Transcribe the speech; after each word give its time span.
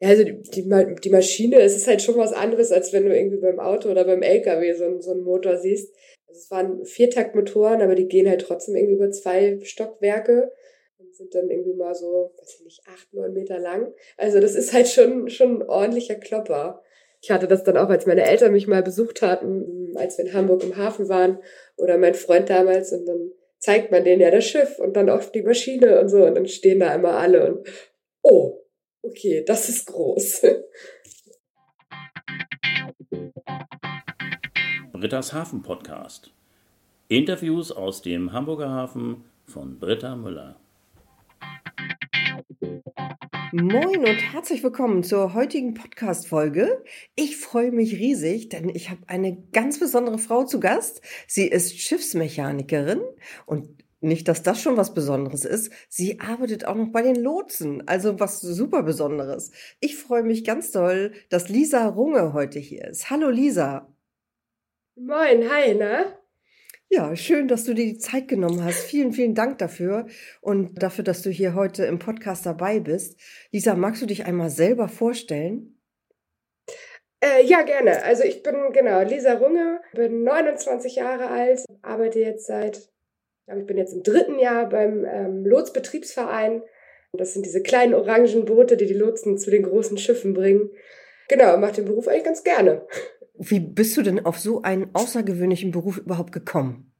Ja, 0.00 0.10
also 0.10 0.22
die, 0.22 0.40
die, 0.42 0.94
die 1.02 1.10
Maschine, 1.10 1.60
es 1.60 1.76
ist 1.76 1.88
halt 1.88 2.02
schon 2.02 2.16
was 2.16 2.32
anderes, 2.32 2.70
als 2.70 2.92
wenn 2.92 3.04
du 3.04 3.16
irgendwie 3.16 3.38
beim 3.38 3.58
Auto 3.58 3.90
oder 3.90 4.04
beim 4.04 4.22
LKW 4.22 4.72
so, 4.74 5.00
so 5.00 5.10
einen 5.10 5.22
Motor 5.22 5.56
siehst. 5.56 5.92
Also 6.28 6.40
es 6.40 6.50
waren 6.50 6.84
Viertaktmotoren, 6.84 7.82
aber 7.82 7.96
die 7.96 8.06
gehen 8.06 8.28
halt 8.28 8.42
trotzdem 8.42 8.76
irgendwie 8.76 8.94
über 8.94 9.10
zwei 9.10 9.58
Stockwerke 9.62 10.52
und 10.98 11.14
sind 11.16 11.34
dann 11.34 11.50
irgendwie 11.50 11.74
mal 11.74 11.94
so, 11.94 12.32
weiß 12.38 12.58
ich 12.58 12.64
nicht, 12.64 12.82
acht, 12.86 13.12
neun 13.12 13.32
Meter 13.32 13.58
lang. 13.58 13.92
Also 14.16 14.38
das 14.40 14.54
ist 14.54 14.72
halt 14.72 14.88
schon, 14.88 15.28
schon 15.30 15.62
ein 15.62 15.68
ordentlicher 15.68 16.14
Klopper. 16.14 16.82
Ich 17.20 17.32
hatte 17.32 17.48
das 17.48 17.64
dann 17.64 17.76
auch, 17.76 17.88
als 17.88 18.06
meine 18.06 18.24
Eltern 18.24 18.52
mich 18.52 18.68
mal 18.68 18.84
besucht 18.84 19.22
hatten, 19.22 19.92
als 19.96 20.18
wir 20.18 20.26
in 20.26 20.34
Hamburg 20.34 20.62
im 20.62 20.76
Hafen 20.76 21.08
waren 21.08 21.38
oder 21.76 21.98
mein 21.98 22.14
Freund 22.14 22.48
damals 22.48 22.92
und 22.92 23.06
dann 23.06 23.32
zeigt 23.58 23.90
man 23.90 24.04
denen 24.04 24.20
ja 24.20 24.30
das 24.30 24.44
Schiff 24.44 24.78
und 24.78 24.96
dann 24.96 25.10
auch 25.10 25.24
die 25.24 25.42
Maschine 25.42 26.00
und 26.00 26.08
so 26.08 26.24
und 26.24 26.36
dann 26.36 26.46
stehen 26.46 26.78
da 26.78 26.94
immer 26.94 27.14
alle 27.14 27.44
und 27.46 27.68
oh, 28.22 28.62
okay, 29.02 29.44
das 29.46 29.68
ist 29.68 29.86
groß. 29.86 30.42
Britta's 34.92 35.32
Hafen 35.32 35.62
Podcast. 35.62 36.32
Interviews 37.08 37.70
aus 37.70 38.02
dem 38.02 38.32
Hamburger 38.32 38.70
Hafen 38.70 39.24
von 39.46 39.78
Britta 39.78 40.16
Müller. 40.16 40.60
Moin 43.52 44.00
und 44.00 44.32
herzlich 44.32 44.62
willkommen 44.62 45.02
zur 45.02 45.32
heutigen 45.32 45.72
Podcast-Folge. 45.72 46.84
Ich 47.14 47.38
freue 47.38 47.70
mich 47.72 47.94
riesig, 47.94 48.50
denn 48.50 48.68
ich 48.68 48.90
habe 48.90 49.00
eine 49.06 49.42
ganz 49.52 49.80
besondere 49.80 50.18
Frau 50.18 50.44
zu 50.44 50.60
Gast. 50.60 51.00
Sie 51.26 51.46
ist 51.46 51.80
Schiffsmechanikerin 51.80 53.00
und 53.46 53.70
nicht, 54.00 54.28
dass 54.28 54.42
das 54.42 54.60
schon 54.60 54.76
was 54.76 54.94
Besonderes 54.94 55.44
ist. 55.44 55.72
Sie 55.88 56.20
arbeitet 56.20 56.64
auch 56.64 56.74
noch 56.74 56.92
bei 56.92 57.02
den 57.02 57.16
Lotsen, 57.16 57.86
also 57.86 58.20
was 58.20 58.40
super 58.40 58.82
Besonderes. 58.82 59.50
Ich 59.80 59.96
freue 59.96 60.22
mich 60.22 60.44
ganz 60.44 60.70
doll, 60.70 61.12
dass 61.30 61.48
Lisa 61.48 61.86
Runge 61.86 62.32
heute 62.32 62.58
hier 62.58 62.86
ist. 62.88 63.10
Hallo 63.10 63.30
Lisa. 63.30 63.92
Moin, 64.96 65.48
hi, 65.50 65.74
ne? 65.74 66.18
Ja, 66.90 67.14
schön, 67.16 67.48
dass 67.48 67.64
du 67.64 67.74
dir 67.74 67.84
die 67.84 67.98
Zeit 67.98 68.28
genommen 68.28 68.64
hast. 68.64 68.80
Vielen, 68.84 69.12
vielen 69.12 69.34
Dank 69.34 69.58
dafür 69.58 70.06
und 70.40 70.82
dafür, 70.82 71.04
dass 71.04 71.20
du 71.20 71.28
hier 71.30 71.54
heute 71.54 71.84
im 71.84 71.98
Podcast 71.98 72.46
dabei 72.46 72.80
bist. 72.80 73.20
Lisa, 73.52 73.74
magst 73.74 74.00
du 74.00 74.06
dich 74.06 74.24
einmal 74.24 74.48
selber 74.48 74.88
vorstellen? 74.88 75.78
Äh, 77.20 77.44
ja, 77.44 77.62
gerne. 77.62 78.02
Also 78.04 78.22
ich 78.22 78.42
bin 78.42 78.72
genau 78.72 79.02
Lisa 79.02 79.34
Runge, 79.34 79.80
bin 79.92 80.22
29 80.22 80.96
Jahre 80.96 81.28
alt, 81.28 81.64
arbeite 81.82 82.20
jetzt 82.20 82.46
seit, 82.46 82.90
ich 83.56 83.66
bin 83.66 83.78
jetzt 83.78 83.92
im 83.92 84.02
dritten 84.02 84.38
Jahr 84.38 84.68
beim 84.68 85.04
ähm, 85.04 85.46
Lotsbetriebsverein. 85.46 86.62
Das 87.12 87.32
sind 87.32 87.46
diese 87.46 87.62
kleinen 87.62 87.94
orangen 87.94 88.44
Boote, 88.44 88.76
die 88.76 88.86
die 88.86 88.94
Lotsen 88.94 89.38
zu 89.38 89.50
den 89.50 89.62
großen 89.62 89.96
Schiffen 89.96 90.34
bringen. 90.34 90.70
Genau, 91.28 91.56
mache 91.56 91.74
den 91.74 91.86
Beruf 91.86 92.08
eigentlich 92.08 92.24
ganz 92.24 92.44
gerne. 92.44 92.86
Wie 93.34 93.60
bist 93.60 93.96
du 93.96 94.02
denn 94.02 94.24
auf 94.24 94.38
so 94.38 94.62
einen 94.62 94.90
außergewöhnlichen 94.94 95.70
Beruf 95.70 95.98
überhaupt 95.98 96.32
gekommen? 96.32 96.92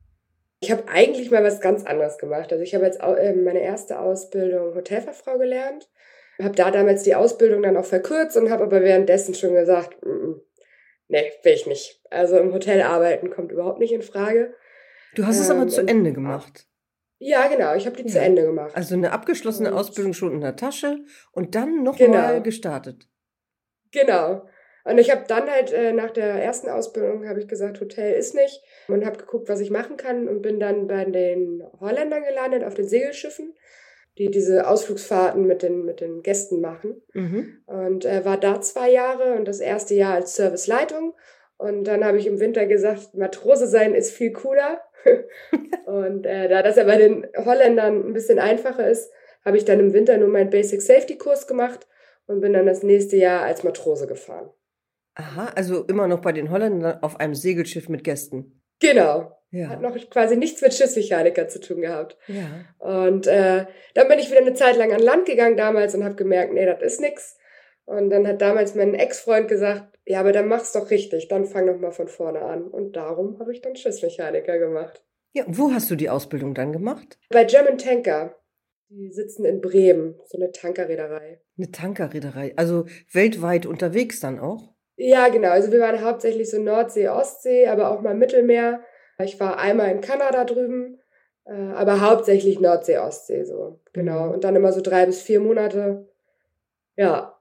Ich 0.60 0.70
habe 0.70 0.88
eigentlich 0.88 1.30
mal 1.30 1.44
was 1.44 1.60
ganz 1.60 1.84
anderes 1.84 2.18
gemacht. 2.18 2.52
Also 2.52 2.62
ich 2.62 2.74
habe 2.74 2.84
jetzt 2.84 3.00
ähm, 3.02 3.44
meine 3.44 3.62
erste 3.62 3.98
Ausbildung 4.00 4.74
Hotelfachfrau 4.74 5.38
gelernt, 5.38 5.88
habe 6.40 6.54
da 6.54 6.70
damals 6.70 7.02
die 7.02 7.14
Ausbildung 7.14 7.62
dann 7.62 7.76
auch 7.76 7.84
verkürzt 7.84 8.36
und 8.36 8.50
habe 8.50 8.64
aber 8.64 8.82
währenddessen 8.82 9.34
schon 9.34 9.54
gesagt, 9.54 10.04
mm, 10.04 10.08
mm, 10.08 10.40
nee, 11.08 11.32
will 11.42 11.52
ich 11.52 11.66
nicht. 11.66 12.00
Also 12.10 12.38
im 12.38 12.52
Hotel 12.52 12.82
arbeiten 12.82 13.30
kommt 13.30 13.52
überhaupt 13.52 13.78
nicht 13.78 13.92
in 13.92 14.02
Frage. 14.02 14.54
Du 15.14 15.26
hast 15.26 15.38
es 15.38 15.50
aber 15.50 15.62
ähm, 15.62 15.68
zu 15.68 15.86
Ende 15.86 16.12
gemacht. 16.12 16.66
Ja, 17.18 17.48
genau, 17.48 17.74
ich 17.74 17.86
habe 17.86 17.96
die 17.96 18.04
ja. 18.04 18.12
zu 18.12 18.20
Ende 18.20 18.42
gemacht. 18.42 18.74
Also 18.74 18.94
eine 18.94 19.12
abgeschlossene 19.12 19.70
und 19.70 19.76
Ausbildung 19.76 20.12
schon 20.12 20.32
in 20.32 20.40
der 20.40 20.56
Tasche 20.56 21.00
und 21.32 21.54
dann 21.54 21.82
nochmal 21.82 22.34
genau. 22.34 22.42
gestartet. 22.42 23.08
Genau. 23.90 24.46
Und 24.84 24.98
ich 24.98 25.10
habe 25.10 25.24
dann 25.26 25.50
halt 25.50 25.72
äh, 25.72 25.92
nach 25.92 26.10
der 26.10 26.42
ersten 26.42 26.70
Ausbildung 26.70 27.28
habe 27.28 27.40
ich 27.40 27.48
gesagt, 27.48 27.80
Hotel 27.80 28.14
ist 28.14 28.34
nicht 28.34 28.62
und 28.86 29.04
habe 29.04 29.18
geguckt, 29.18 29.48
was 29.48 29.60
ich 29.60 29.70
machen 29.70 29.96
kann 29.96 30.28
und 30.28 30.40
bin 30.40 30.60
dann 30.60 30.86
bei 30.86 31.04
den 31.04 31.62
Holländern 31.80 32.24
gelandet 32.24 32.64
auf 32.64 32.74
den 32.74 32.88
Segelschiffen, 32.88 33.54
die 34.16 34.30
diese 34.30 34.66
Ausflugsfahrten 34.66 35.46
mit 35.46 35.62
den 35.62 35.84
mit 35.84 36.00
den 36.00 36.22
Gästen 36.22 36.60
machen 36.60 37.02
mhm. 37.12 37.62
und 37.66 38.04
äh, 38.06 38.24
war 38.24 38.38
da 38.38 38.62
zwei 38.62 38.90
Jahre 38.90 39.34
und 39.34 39.46
das 39.46 39.60
erste 39.60 39.94
Jahr 39.94 40.14
als 40.14 40.36
Serviceleitung 40.36 41.14
und 41.58 41.84
dann 41.84 42.04
habe 42.04 42.16
ich 42.16 42.26
im 42.26 42.40
Winter 42.40 42.64
gesagt, 42.66 43.14
Matrose 43.14 43.66
sein 43.66 43.94
ist 43.94 44.12
viel 44.12 44.32
cooler 44.32 44.80
und 45.86 46.26
äh, 46.26 46.48
da 46.48 46.62
das 46.62 46.76
ja 46.76 46.84
bei 46.84 46.96
den 46.96 47.26
Holländern 47.36 48.08
ein 48.08 48.12
bisschen 48.12 48.38
einfacher 48.38 48.88
ist, 48.88 49.10
habe 49.44 49.56
ich 49.56 49.64
dann 49.64 49.80
im 49.80 49.92
Winter 49.92 50.16
nur 50.18 50.28
meinen 50.28 50.50
Basic 50.50 50.82
Safety 50.82 51.16
Kurs 51.16 51.46
gemacht 51.46 51.86
und 52.26 52.40
bin 52.40 52.52
dann 52.52 52.66
das 52.66 52.82
nächste 52.82 53.16
Jahr 53.16 53.42
als 53.42 53.64
Matrose 53.64 54.06
gefahren. 54.06 54.50
Aha, 55.14 55.52
also 55.56 55.84
immer 55.84 56.06
noch 56.06 56.20
bei 56.20 56.32
den 56.32 56.50
Holländern 56.50 57.02
auf 57.02 57.18
einem 57.18 57.34
Segelschiff 57.34 57.88
mit 57.88 58.04
Gästen. 58.04 58.62
Genau. 58.80 59.32
Ja. 59.50 59.68
Hat 59.68 59.80
noch 59.80 59.96
quasi 60.10 60.36
nichts 60.36 60.60
mit 60.60 60.74
Schiffsmechaniker 60.74 61.48
zu 61.48 61.60
tun 61.60 61.80
gehabt. 61.80 62.16
Ja. 62.26 62.46
Und 62.78 63.26
äh, 63.26 63.66
dann 63.94 64.08
bin 64.08 64.18
ich 64.18 64.30
wieder 64.30 64.40
eine 64.40 64.54
Zeit 64.54 64.76
lang 64.76 64.92
an 64.92 65.00
Land 65.00 65.26
gegangen 65.26 65.56
damals 65.56 65.94
und 65.94 66.04
habe 66.04 66.16
gemerkt, 66.16 66.52
nee, 66.52 66.66
das 66.66 66.82
ist 66.82 67.00
nix. 67.00 67.38
Und 67.86 68.10
dann 68.10 68.28
hat 68.28 68.42
damals 68.42 68.74
mein 68.74 68.94
Ex-Freund 68.94 69.48
gesagt, 69.48 69.97
ja, 70.08 70.20
aber 70.20 70.32
dann 70.32 70.48
mach's 70.48 70.72
doch 70.72 70.90
richtig, 70.90 71.28
dann 71.28 71.44
fang 71.44 71.66
doch 71.66 71.78
mal 71.78 71.92
von 71.92 72.08
vorne 72.08 72.40
an. 72.40 72.66
Und 72.66 72.96
darum 72.96 73.38
habe 73.38 73.52
ich 73.52 73.60
dann 73.60 73.76
Schiffsmechaniker 73.76 74.58
gemacht. 74.58 75.04
Ja, 75.34 75.44
wo 75.46 75.70
hast 75.70 75.90
du 75.90 75.96
die 75.96 76.08
Ausbildung 76.08 76.54
dann 76.54 76.72
gemacht? 76.72 77.18
Bei 77.28 77.44
German 77.44 77.76
Tanker. 77.76 78.34
Die 78.88 79.10
sitzen 79.12 79.44
in 79.44 79.60
Bremen, 79.60 80.18
so 80.24 80.38
eine 80.38 80.50
Tankerreederei. 80.50 81.42
Eine 81.58 81.70
Tankerreederei, 81.70 82.54
also 82.56 82.86
weltweit 83.12 83.66
unterwegs 83.66 84.18
dann 84.20 84.38
auch? 84.38 84.72
Ja, 84.96 85.28
genau. 85.28 85.50
Also 85.50 85.70
wir 85.70 85.80
waren 85.80 86.02
hauptsächlich 86.02 86.48
so 86.48 86.58
Nordsee, 86.58 87.08
Ostsee, 87.08 87.66
aber 87.66 87.90
auch 87.90 88.00
mal 88.00 88.14
Mittelmeer. 88.14 88.80
Ich 89.22 89.38
war 89.38 89.58
einmal 89.58 89.90
in 89.90 90.00
Kanada 90.00 90.46
drüben, 90.46 91.02
äh, 91.44 91.52
aber 91.52 92.00
hauptsächlich 92.00 92.60
Nordsee, 92.60 92.96
Ostsee 92.96 93.44
so. 93.44 93.78
Genau. 93.92 94.28
Mhm. 94.28 94.32
Und 94.32 94.44
dann 94.44 94.56
immer 94.56 94.72
so 94.72 94.80
drei 94.80 95.04
bis 95.04 95.20
vier 95.20 95.40
Monate. 95.40 96.08
Ja. 96.96 97.37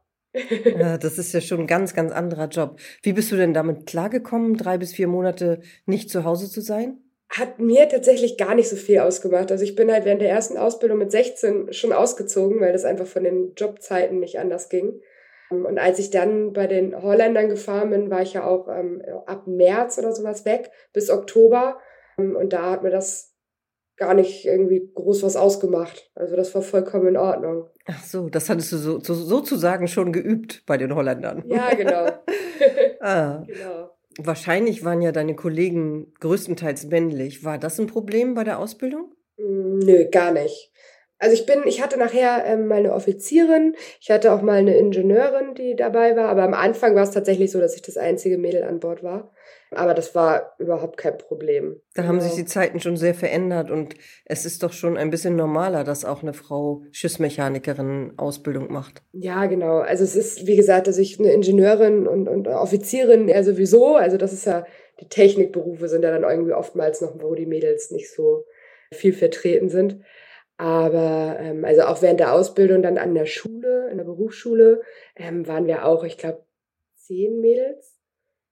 Ja. 0.78 0.98
Das 0.98 1.18
ist 1.18 1.34
ja 1.34 1.42
schon 1.42 1.62
ein 1.62 1.68
ganz, 1.68 1.94
ganz 1.94 2.12
anderer 2.12 2.48
Job. 2.48 2.80
Wie 3.02 3.14
bist 3.14 3.32
du 3.32 3.36
denn 3.36 3.54
damit 3.54 3.86
klargekommen, 3.86 4.58
drei 4.58 4.78
bis 4.78 4.94
vier 4.94 5.08
Monate 5.08 5.62
nicht 5.86 6.10
zu 6.10 6.24
Hause 6.24 6.50
zu 6.50 6.62
sein? 6.62 7.00
Hat 7.30 7.60
mir 7.60 7.90
tatsächlich 7.90 8.38
gar 8.38 8.56
nicht 8.56 8.70
so 8.70 8.76
viel 8.76 9.00
ausgemacht. 9.00 9.52
Also 9.52 9.64
ich 9.64 9.76
bin 9.76 9.92
halt 9.92 10.06
während 10.06 10.22
der 10.22 10.30
ersten 10.30 10.58
Ausbildung 10.58 10.98
mit 10.98 11.12
16 11.12 11.74
schon 11.74 11.92
ausgezogen, 11.92 12.62
weil 12.62 12.72
das 12.72 12.86
einfach 12.86 13.08
von 13.08 13.24
den 13.24 13.54
Jobzeiten 13.56 14.20
nicht 14.20 14.40
anders 14.40 14.70
ging. 14.70 15.02
Und 15.50 15.80
als 15.80 16.00
ich 16.00 16.10
dann 16.10 16.54
bei 16.54 16.68
den 16.68 17.02
Holländern 17.02 17.50
gefahren 17.50 17.90
bin, 17.90 18.10
war 18.10 18.22
ich 18.22 18.34
ja 18.34 18.46
auch 18.46 18.68
ähm, 18.68 19.02
ab 19.26 19.48
März 19.48 19.98
oder 19.98 20.12
sowas 20.12 20.46
weg, 20.46 20.72
bis 20.94 21.10
Oktober. 21.10 21.80
Ähm, 22.18 22.36
und 22.36 22.54
da 22.54 22.72
hat 22.72 22.84
mir 22.84 22.90
das 22.90 23.34
gar 23.98 24.14
nicht 24.14 24.46
irgendwie 24.46 24.90
groß 24.94 25.24
was 25.24 25.36
ausgemacht. 25.36 26.10
Also 26.16 26.36
das 26.36 26.54
war 26.56 26.62
vollkommen 26.62 27.08
in 27.08 27.18
Ordnung. 27.18 27.66
Ach 27.86 28.04
so, 28.04 28.30
das 28.30 28.50
hattest 28.50 28.72
du 28.72 28.78
so, 28.78 29.00
so, 29.00 29.14
sozusagen 29.14 29.88
schon 29.88 30.14
geübt 30.14 30.64
bei 30.66 30.78
den 30.78 30.96
Holländern. 30.96 31.44
Ja, 31.48 31.74
genau. 31.74 32.08
ah. 33.02 33.44
genau. 33.48 33.90
Wahrscheinlich 34.20 34.84
waren 34.84 35.02
ja 35.02 35.12
deine 35.12 35.36
Kollegen 35.36 36.14
größtenteils 36.20 36.88
männlich. 36.88 37.44
War 37.44 37.58
das 37.58 37.80
ein 37.80 37.88
Problem 37.88 38.34
bei 38.34 38.44
der 38.44 38.60
Ausbildung? 38.60 39.14
Nö, 39.38 40.08
gar 40.10 40.32
nicht. 40.32 40.72
Also 41.20 41.34
ich 41.34 41.46
bin, 41.46 41.64
ich 41.66 41.82
hatte 41.82 41.98
nachher 41.98 42.44
ähm, 42.46 42.68
mal 42.68 42.78
eine 42.78 42.94
Offizierin, 42.94 43.76
ich 44.00 44.12
hatte 44.12 44.32
auch 44.32 44.44
mal 44.44 44.58
eine 44.58 44.78
Ingenieurin, 44.78 45.56
die 45.56 45.76
dabei 45.76 46.16
war, 46.16 46.30
aber 46.30 46.44
am 46.44 46.54
Anfang 46.54 46.96
war 46.96 47.04
es 47.04 47.12
tatsächlich 47.12 47.52
so, 47.52 47.60
dass 47.60 47.76
ich 47.76 47.82
das 47.82 47.98
einzige 47.98 48.38
Mädel 48.38 48.64
an 48.64 48.80
Bord 48.80 49.02
war. 49.02 49.32
Aber 49.72 49.94
das 49.94 50.16
war 50.16 50.56
überhaupt 50.60 50.98
kein 50.98 51.18
Problem. 51.18 51.82
Da 51.94 52.04
haben 52.06 52.22
sich 52.22 52.34
die 52.34 52.46
Zeiten 52.46 52.80
schon 52.80 52.96
sehr 52.96 53.14
verändert 53.14 53.70
und 53.70 53.96
es 54.26 54.46
ist 54.46 54.64
doch 54.64 54.72
schon 54.72 54.98
ein 54.98 55.10
bisschen 55.10 55.36
normaler, 55.36 55.84
dass 55.84 56.06
auch 56.06 56.22
eine 56.22 56.34
Frau 56.34 56.84
Schiffsmechanikerin 56.92 58.14
Ausbildung 58.18 58.72
macht. 58.72 59.02
Ja, 59.12 59.46
genau. 59.48 59.80
Also 59.80 60.04
es 60.04 60.16
ist, 60.16 60.48
wie 60.48 60.56
gesagt, 60.56 60.88
dass 60.88 60.98
ich 60.98 61.20
eine 61.20 61.34
Ingenieurin 61.34 62.08
und, 62.08 62.28
und 62.30 62.48
Offizierin 62.48 63.28
ja 63.28 63.44
sowieso, 63.44 63.96
also 63.96 64.18
das 64.18 64.32
ist 64.32 64.46
ja, 64.46 64.66
die 65.02 65.10
Technikberufe 65.10 65.90
sind 65.90 66.04
ja 66.04 66.12
dann 66.12 66.24
irgendwie 66.24 66.54
oftmals 66.54 67.02
noch, 67.02 67.22
wo 67.22 67.36
die 67.36 67.46
Mädels 67.46 67.92
nicht 67.92 68.12
so 68.14 68.46
viel 68.92 69.14
vertreten 69.14 69.70
sind. 69.70 70.02
Aber 70.58 71.38
ähm, 71.40 71.66
also 71.66 71.84
auch 71.84 72.02
während 72.02 72.20
der 72.20 72.34
Ausbildung 72.34 72.82
dann 72.82 72.98
an 72.98 73.14
der 73.14 73.28
Schule, 73.28 73.90
in 73.92 73.98
der 73.98 74.06
Berufsschule, 74.06 74.82
ähm, 75.16 75.48
waren 75.48 75.68
wir 75.68 75.86
auch, 75.86 76.04
ich 76.04 76.18
glaube, 76.18 76.44
zehn 76.96 77.40
Mädels. 77.42 77.97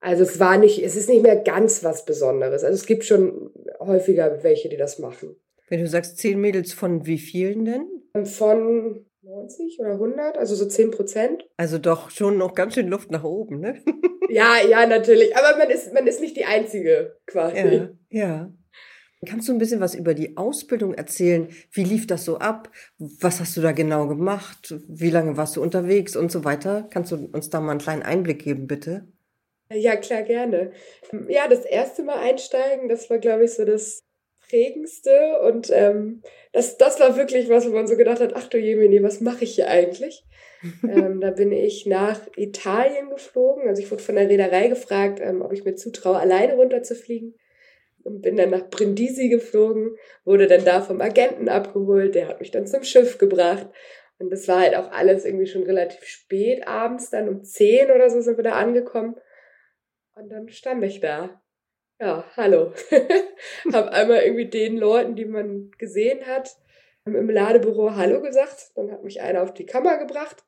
Also 0.05 0.21
es 0.21 0.39
war 0.39 0.59
nicht, 0.59 0.83
es 0.83 0.95
ist 0.95 1.09
nicht 1.09 1.23
mehr 1.23 1.35
ganz 1.35 1.83
was 1.83 2.05
Besonderes. 2.05 2.63
Also 2.63 2.75
es 2.75 2.85
gibt 2.85 3.05
schon 3.05 3.49
häufiger 3.79 4.43
welche, 4.43 4.69
die 4.69 4.77
das 4.77 4.99
machen. 4.99 5.35
Wenn 5.67 5.79
du 5.79 5.87
sagst 5.87 6.19
zehn 6.19 6.39
Mädels, 6.39 6.73
von 6.73 7.07
wie 7.07 7.17
vielen 7.17 7.65
denn? 7.65 7.87
Ähm, 8.13 8.27
von 8.27 9.03
90 9.23 9.79
oder 9.79 9.93
100, 9.93 10.37
also 10.37 10.53
so 10.53 10.67
10 10.67 10.91
Prozent. 10.91 11.49
Also 11.57 11.79
doch 11.79 12.11
schon 12.11 12.37
noch 12.37 12.53
ganz 12.53 12.75
schön 12.75 12.87
Luft 12.87 13.09
nach 13.09 13.23
oben, 13.23 13.59
ne? 13.59 13.81
ja, 14.29 14.57
ja, 14.69 14.85
natürlich. 14.85 15.35
Aber 15.35 15.57
man 15.57 15.71
ist, 15.71 15.91
man 15.91 16.05
ist 16.05 16.21
nicht 16.21 16.37
die 16.37 16.45
Einzige 16.45 17.17
quasi. 17.25 17.57
Ja, 17.57 17.89
ja. 18.11 18.53
Kannst 19.25 19.47
du 19.47 19.53
ein 19.53 19.57
bisschen 19.57 19.79
was 19.79 19.95
über 19.95 20.13
die 20.13 20.37
Ausbildung 20.37 20.93
erzählen? 20.93 21.47
Wie 21.71 21.83
lief 21.83 22.05
das 22.05 22.25
so 22.25 22.37
ab? 22.37 22.69
Was 22.99 23.39
hast 23.39 23.57
du 23.57 23.61
da 23.61 23.71
genau 23.71 24.07
gemacht? 24.07 24.75
Wie 24.87 25.09
lange 25.09 25.35
warst 25.35 25.55
du 25.55 25.63
unterwegs 25.63 26.15
und 26.15 26.31
so 26.31 26.43
weiter? 26.43 26.87
Kannst 26.91 27.11
du 27.11 27.27
uns 27.33 27.49
da 27.49 27.59
mal 27.59 27.71
einen 27.71 27.79
kleinen 27.79 28.03
Einblick 28.03 28.43
geben, 28.43 28.67
bitte? 28.67 29.07
Ja, 29.71 29.95
klar, 29.95 30.23
gerne. 30.23 30.71
Ja, 31.27 31.47
das 31.47 31.65
erste 31.65 32.03
Mal 32.03 32.19
einsteigen, 32.19 32.87
das 32.87 33.09
war, 33.09 33.17
glaube 33.17 33.45
ich, 33.45 33.53
so 33.53 33.65
das 33.65 34.03
prägendste 34.47 35.39
und 35.41 35.71
ähm, 35.73 36.21
das, 36.51 36.77
das 36.77 36.99
war 36.99 37.17
wirklich 37.17 37.49
was, 37.49 37.67
wo 37.67 37.71
man 37.71 37.87
so 37.87 37.97
gedacht 37.97 38.19
hat, 38.19 38.33
ach 38.35 38.47
du 38.47 38.57
Jemini, 38.59 39.01
was 39.01 39.21
mache 39.21 39.43
ich 39.43 39.55
hier 39.55 39.67
eigentlich? 39.67 40.23
ähm, 40.83 41.19
da 41.19 41.31
bin 41.31 41.51
ich 41.51 41.85
nach 41.85 42.19
Italien 42.35 43.09
geflogen. 43.09 43.67
Also 43.67 43.81
ich 43.81 43.91
wurde 43.91 44.03
von 44.03 44.15
der 44.15 44.29
Reederei 44.29 44.67
gefragt, 44.67 45.19
ähm, 45.21 45.41
ob 45.41 45.51
ich 45.51 45.63
mir 45.63 45.75
zutraue, 45.75 46.17
alleine 46.17 46.55
runterzufliegen. 46.55 47.35
Und 48.03 48.21
bin 48.21 48.35
dann 48.35 48.51
nach 48.51 48.69
Brindisi 48.69 49.29
geflogen, 49.29 49.95
wurde 50.25 50.45
dann 50.45 50.63
da 50.63 50.81
vom 50.81 51.01
Agenten 51.01 51.49
abgeholt, 51.49 52.13
der 52.13 52.27
hat 52.27 52.39
mich 52.39 52.51
dann 52.51 52.67
zum 52.67 52.83
Schiff 52.83 53.17
gebracht. 53.17 53.67
Und 54.19 54.29
das 54.29 54.47
war 54.47 54.59
halt 54.59 54.75
auch 54.75 54.91
alles 54.91 55.25
irgendwie 55.25 55.47
schon 55.47 55.63
relativ 55.63 56.03
spät 56.03 56.67
abends, 56.67 57.09
dann 57.09 57.27
um 57.27 57.43
zehn 57.43 57.89
oder 57.89 58.11
so 58.11 58.21
sind 58.21 58.37
wir 58.37 58.43
da 58.43 58.53
angekommen. 58.53 59.15
Und 60.15 60.29
dann 60.29 60.47
stand 60.49 60.83
ich 60.83 61.01
da. 61.01 61.41
Ja, 61.99 62.25
hallo. 62.37 62.73
Hab 63.73 63.89
einmal 63.89 64.21
irgendwie 64.21 64.49
den 64.49 64.77
Leuten, 64.77 65.15
die 65.15 65.25
man 65.25 65.71
gesehen 65.77 66.25
hat, 66.25 66.55
im 67.05 67.29
Ladebüro 67.29 67.95
Hallo 67.95 68.21
gesagt. 68.21 68.71
Dann 68.75 68.91
hat 68.91 69.03
mich 69.03 69.21
einer 69.21 69.43
auf 69.43 69.53
die 69.53 69.65
Kammer 69.65 69.97
gebracht. 69.97 70.43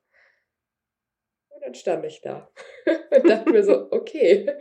Und 1.50 1.62
dann 1.62 1.74
stand 1.74 2.04
ich 2.06 2.22
da 2.22 2.50
und 3.14 3.28
dachte 3.28 3.50
mir 3.50 3.62
so, 3.62 3.88
okay, 3.92 4.56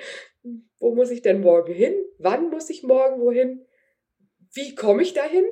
wo 0.80 0.94
muss 0.94 1.10
ich 1.10 1.22
denn 1.22 1.40
morgen 1.40 1.74
hin? 1.74 1.96
Wann 2.18 2.50
muss 2.50 2.70
ich 2.70 2.84
morgen 2.84 3.22
wohin? 3.22 3.66
Wie 4.54 4.76
komme 4.76 5.04
ich 5.04 5.14
dahin? 5.14 5.46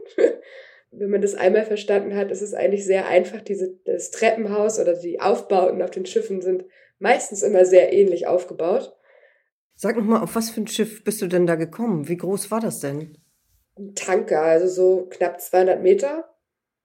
Wenn 0.91 1.09
man 1.09 1.21
das 1.21 1.35
einmal 1.35 1.65
verstanden 1.65 2.15
hat, 2.15 2.29
ist 2.31 2.41
es 2.41 2.53
eigentlich 2.53 2.85
sehr 2.85 3.07
einfach. 3.07 3.41
Diese, 3.41 3.77
das 3.85 4.11
Treppenhaus 4.11 4.79
oder 4.79 4.95
die 4.95 5.21
Aufbauten 5.21 5.81
auf 5.81 5.91
den 5.91 6.05
Schiffen 6.05 6.41
sind 6.41 6.65
meistens 6.99 7.41
immer 7.41 7.65
sehr 7.65 7.93
ähnlich 7.93 8.27
aufgebaut. 8.27 8.95
Sag 9.75 9.97
noch 9.97 10.03
mal, 10.05 10.21
auf 10.21 10.35
was 10.35 10.49
für 10.49 10.61
ein 10.61 10.67
Schiff 10.67 11.03
bist 11.03 11.21
du 11.21 11.27
denn 11.27 11.45
da 11.45 11.55
gekommen? 11.55 12.07
Wie 12.07 12.17
groß 12.17 12.49
war 12.49 12.61
das 12.61 12.79
denn? 12.79 13.17
Ein 13.77 13.93
Tanker, 13.93 14.41
also 14.41 14.67
so 14.67 15.07
knapp 15.09 15.41
200 15.41 15.81
Meter. 15.81 16.33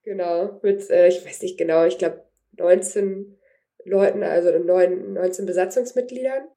Genau, 0.03 0.59
mit, 0.63 0.91
äh, 0.91 1.09
ich 1.09 1.25
weiß 1.25 1.43
nicht 1.43 1.57
genau, 1.57 1.85
ich 1.85 1.99
glaube 1.99 2.25
19 2.59 3.39
Leuten, 3.85 4.23
also 4.25 4.51
9, 4.59 5.13
19 5.13 5.47
Besatzungsmitgliedern. 5.47 6.49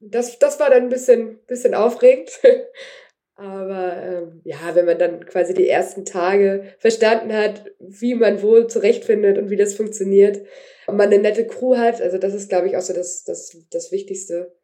Das, 0.00 0.38
das 0.38 0.60
war 0.60 0.70
dann 0.70 0.84
ein 0.84 0.88
bisschen, 0.90 1.40
bisschen 1.46 1.74
aufregend. 1.74 2.30
Aber 3.34 3.96
ähm, 3.96 4.40
ja, 4.44 4.74
wenn 4.74 4.84
man 4.84 4.98
dann 4.98 5.24
quasi 5.24 5.54
die 5.54 5.68
ersten 5.68 6.04
Tage 6.04 6.74
verstanden 6.80 7.32
hat, 7.32 7.64
wie 7.78 8.14
man 8.14 8.42
wohl 8.42 8.66
zurechtfindet 8.66 9.38
und 9.38 9.48
wie 9.48 9.56
das 9.56 9.74
funktioniert, 9.74 10.44
und 10.86 10.96
man 10.96 11.06
eine 11.06 11.18
nette 11.18 11.46
Crew 11.46 11.76
hat, 11.76 12.02
also 12.02 12.18
das 12.18 12.34
ist, 12.34 12.48
glaube 12.48 12.66
ich, 12.66 12.76
auch 12.76 12.82
so 12.82 12.92
das, 12.92 13.24
das, 13.24 13.56
das 13.70 13.92
Wichtigste, 13.92 14.57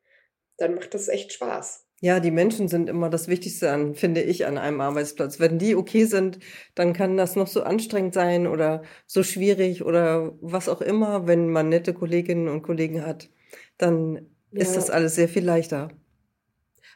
dann 0.57 0.75
macht 0.75 0.95
das 0.95 1.09
echt 1.09 1.33
Spaß. 1.33 1.85
Ja, 2.01 2.21
die 2.21 2.31
Menschen 2.31 2.69
sind 2.69 2.91
immer 2.91 3.09
das 3.09 3.29
Wichtigste 3.29 3.71
an, 3.71 3.95
finde 3.95 4.21
ich, 4.21 4.45
an 4.45 4.59
einem 4.59 4.81
Arbeitsplatz. 4.81 5.41
Wenn 5.41 5.59
die 5.59 5.75
okay 5.75 6.05
sind, 6.05 6.39
dann 6.75 6.93
kann 6.93 7.17
das 7.17 7.35
noch 7.35 7.47
so 7.47 7.63
anstrengend 7.63 8.13
sein 8.13 8.47
oder 8.47 8.83
so 9.07 9.23
schwierig 9.23 9.85
oder 9.85 10.33
was 10.43 10.69
auch 10.69 10.83
immer. 10.83 11.27
Wenn 11.27 11.49
man 11.49 11.71
nette 11.71 11.95
Kolleginnen 11.95 12.49
und 12.49 12.63
Kollegen 12.63 13.07
hat, 13.07 13.31
dann 13.79 14.27
ja. 14.53 14.61
ist 14.61 14.77
das 14.77 14.91
alles 14.91 15.15
sehr 15.15 15.29
viel 15.29 15.45
leichter. 15.45 15.89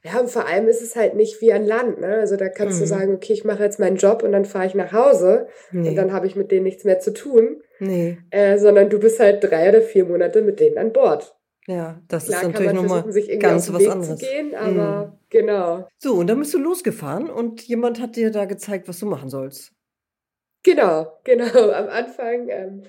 Ja, 0.05 0.21
und 0.21 0.31
vor 0.31 0.47
allem 0.47 0.69
ist 0.69 0.83
es 0.83 0.95
halt 0.95 1.15
nicht 1.15 1.41
wie 1.41 1.53
ein 1.53 1.65
Land. 1.65 2.01
Ne? 2.01 2.19
Also 2.19 2.37
da 2.37 2.49
kannst 2.49 2.77
mhm. 2.77 2.81
du 2.81 2.87
sagen, 2.87 3.15
okay, 3.15 3.33
ich 3.33 3.45
mache 3.45 3.63
jetzt 3.63 3.81
meinen 3.81 3.97
Job 3.97 4.23
und 4.23 4.33
dann 4.33 4.45
fahre 4.45 4.67
ich 4.67 4.75
nach 4.75 4.93
Hause 4.93 5.49
nee. 5.73 5.89
und 5.89 5.97
dann 5.97 6.13
habe 6.13 6.27
ich 6.27 6.37
mit 6.37 6.51
denen 6.51 6.65
nichts 6.65 6.85
mehr 6.85 7.01
zu 7.01 7.13
tun. 7.13 7.63
Nee. 7.81 8.19
Äh, 8.31 8.59
sondern 8.59 8.91
du 8.91 8.99
bist 8.99 9.21
halt 9.21 9.43
drei 9.43 9.71
oder 9.71 9.81
vier 9.81 10.05
Monate 10.05 10.43
mit 10.43 10.61
denen 10.61 10.79
an 10.79 10.93
Bord. 10.93 11.38
Ja, 11.69 12.01
das 12.09 12.27
Klar 12.27 12.41
ist 12.41 12.49
natürlich 12.49 12.73
nochmal 12.73 13.03
ganz 13.39 13.71
was 13.71 13.83
Weg 13.83 13.91
anderes. 13.91 14.19
Gehen, 14.19 14.55
aber 14.55 15.07
mhm. 15.07 15.19
genau. 15.29 15.89
So, 15.99 16.15
und 16.15 16.27
dann 16.27 16.39
bist 16.39 16.55
du 16.55 16.59
losgefahren 16.59 17.29
und 17.29 17.61
jemand 17.69 18.01
hat 18.01 18.17
dir 18.17 18.31
da 18.31 18.47
gezeigt, 18.47 18.89
was 18.89 18.99
du 18.99 19.05
machen 19.05 19.29
sollst. 19.29 19.73
Genau, 20.63 21.13
genau. 21.25 21.71
Am 21.71 21.89
Anfang, 21.89 22.49
ähm, 22.49 22.85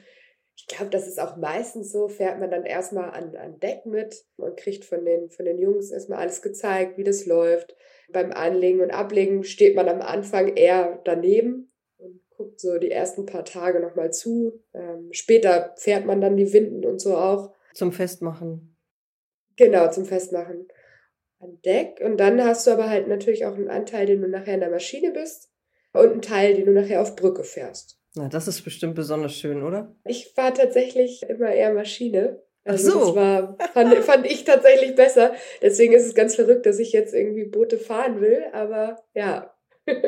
ich 0.55 0.67
glaube, 0.67 0.91
das 0.91 1.09
ist 1.09 1.19
auch 1.19 1.35
meistens 1.35 1.91
so, 1.91 2.07
fährt 2.07 2.39
man 2.39 2.51
dann 2.51 2.63
erstmal 2.63 3.09
an, 3.09 3.35
an 3.35 3.59
Deck 3.59 3.85
mit 3.85 4.23
und 4.37 4.55
kriegt 4.55 4.85
von 4.85 5.03
den, 5.03 5.29
von 5.29 5.43
den 5.43 5.59
Jungs 5.59 5.91
erstmal 5.91 6.19
alles 6.19 6.41
gezeigt, 6.41 6.97
wie 6.97 7.03
das 7.03 7.25
läuft. 7.25 7.75
Beim 8.13 8.31
Anlegen 8.31 8.79
und 8.79 8.91
Ablegen 8.91 9.43
steht 9.43 9.75
man 9.75 9.89
am 9.89 10.01
Anfang 10.01 10.55
eher 10.55 11.01
daneben 11.03 11.69
und 11.97 12.21
guckt 12.29 12.61
so 12.61 12.77
die 12.77 12.91
ersten 12.91 13.25
paar 13.25 13.43
Tage 13.43 13.81
nochmal 13.81 14.13
zu. 14.13 14.63
Ähm, 14.73 15.09
später 15.11 15.73
fährt 15.75 16.05
man 16.05 16.21
dann 16.21 16.37
die 16.37 16.53
Winden 16.53 16.85
und 16.85 17.01
so 17.01 17.17
auch. 17.17 17.53
Zum 17.73 17.91
Festmachen. 17.91 18.68
Genau, 19.59 19.91
zum 19.91 20.05
Festmachen. 20.05 20.67
An 21.39 21.59
Deck. 21.65 21.99
Und 22.03 22.17
dann 22.17 22.41
hast 22.43 22.65
du 22.65 22.71
aber 22.71 22.89
halt 22.89 23.07
natürlich 23.09 23.45
auch 23.45 23.55
einen 23.55 23.69
Anteil, 23.69 24.05
den 24.05 24.21
du 24.21 24.27
nachher 24.29 24.53
in 24.53 24.61
der 24.61 24.71
Maschine 24.71 25.11
bist 25.11 25.51
und 25.93 26.11
einen 26.11 26.21
Teil, 26.21 26.55
den 26.55 26.65
du 26.65 26.71
nachher 26.71 27.01
auf 27.01 27.17
Brücke 27.17 27.43
fährst. 27.43 27.99
Na, 28.15 28.29
das 28.29 28.47
ist 28.47 28.61
bestimmt 28.63 28.95
besonders 28.95 29.35
schön, 29.35 29.61
oder? 29.61 29.95
Ich 30.05 30.35
war 30.35 30.53
tatsächlich 30.53 31.23
immer 31.23 31.51
eher 31.51 31.73
Maschine. 31.73 32.41
Also 32.63 32.89
Ach 32.89 32.93
so. 32.93 32.99
das 32.99 33.15
war, 33.15 33.57
fand, 33.73 33.93
fand 33.99 34.25
ich 34.25 34.45
tatsächlich 34.45 34.95
besser. 34.95 35.33
Deswegen 35.61 35.93
ist 35.93 36.05
es 36.05 36.15
ganz 36.15 36.35
verrückt, 36.35 36.65
dass 36.65 36.79
ich 36.79 36.93
jetzt 36.93 37.13
irgendwie 37.13 37.45
Boote 37.45 37.77
fahren 37.77 38.21
will, 38.21 38.43
aber 38.53 39.03
ja. 39.13 39.53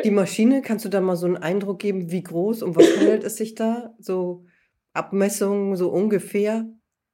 Die 0.03 0.11
Maschine, 0.11 0.61
kannst 0.61 0.85
du 0.85 0.89
da 0.89 1.01
mal 1.01 1.15
so 1.15 1.25
einen 1.25 1.37
Eindruck 1.37 1.79
geben, 1.79 2.11
wie 2.11 2.23
groß 2.23 2.63
und 2.63 2.75
was 2.75 2.97
handelt 2.97 3.23
es 3.23 3.35
sich 3.35 3.55
da? 3.55 3.95
So 3.99 4.45
Abmessungen, 4.93 5.75
so 5.75 5.89
ungefähr? 5.89 6.65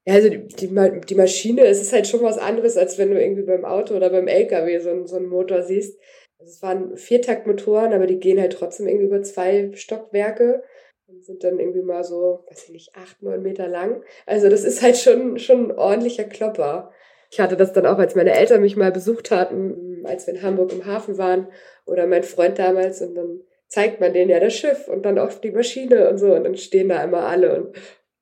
Ja, 0.08 0.14
also 0.14 0.30
die, 0.30 0.48
die, 0.48 1.02
die 1.10 1.16
Maschine, 1.16 1.66
es 1.66 1.82
ist 1.82 1.92
halt 1.92 2.08
schon 2.08 2.22
was 2.22 2.38
anderes, 2.38 2.78
als 2.78 2.98
wenn 2.98 3.12
du 3.12 3.22
irgendwie 3.22 3.42
beim 3.42 3.66
Auto 3.66 3.94
oder 3.94 4.10
beim 4.10 4.28
LKW 4.30 4.80
so, 4.80 5.06
so 5.06 5.18
einen 5.18 5.28
Motor 5.28 5.64
siehst. 5.64 6.00
Also 6.40 6.50
es 6.50 6.62
waren 6.62 6.96
Viertaktmotoren, 6.96 7.92
aber 7.92 8.08
die 8.08 8.18
gehen 8.18 8.40
halt 8.40 8.54
trotzdem 8.54 8.88
irgendwie 8.88 9.08
über 9.08 9.22
zwei 9.24 9.70
Stockwerke 9.74 10.64
und 11.08 11.26
sind 11.26 11.44
dann 11.44 11.60
irgendwie 11.60 11.82
mal 11.82 12.06
so, 12.06 12.46
weiß 12.50 12.64
ich 12.66 12.70
nicht, 12.70 12.96
acht, 12.96 13.22
neun 13.22 13.42
Meter 13.42 13.68
lang. 13.68 14.02
Also 14.26 14.48
das 14.48 14.64
ist 14.64 14.82
halt 14.82 14.96
schon, 14.96 15.40
schon 15.40 15.72
ein 15.72 15.78
ordentlicher 15.78 16.24
Klopper. 16.24 16.90
Ich 17.30 17.42
hatte 17.42 17.58
das 17.58 17.74
dann 17.74 17.86
auch, 17.86 17.98
als 17.98 18.16
meine 18.16 18.34
Eltern 18.34 18.62
mich 18.62 18.78
mal 18.78 18.94
besucht 18.94 19.30
hatten, 19.30 20.06
als 20.06 20.26
wir 20.26 20.36
in 20.36 20.42
Hamburg 20.42 20.72
im 20.72 20.86
Hafen 20.86 21.18
waren 21.18 21.50
oder 21.86 22.08
mein 22.08 22.24
Freund 22.24 22.58
damals 22.60 23.02
und 23.02 23.14
dann 23.14 23.42
zeigt 23.68 24.00
man 24.00 24.14
denen 24.14 24.30
ja 24.30 24.40
das 24.40 24.54
Schiff 24.54 24.88
und 24.88 25.06
dann 25.06 25.20
auch 25.20 25.34
die 25.34 25.52
Maschine 25.52 26.10
und 26.10 26.18
so 26.18 26.34
und 26.34 26.46
dann 26.46 26.56
stehen 26.56 26.88
da 26.88 27.04
immer 27.04 27.26
alle 27.26 27.58
und 27.58 27.76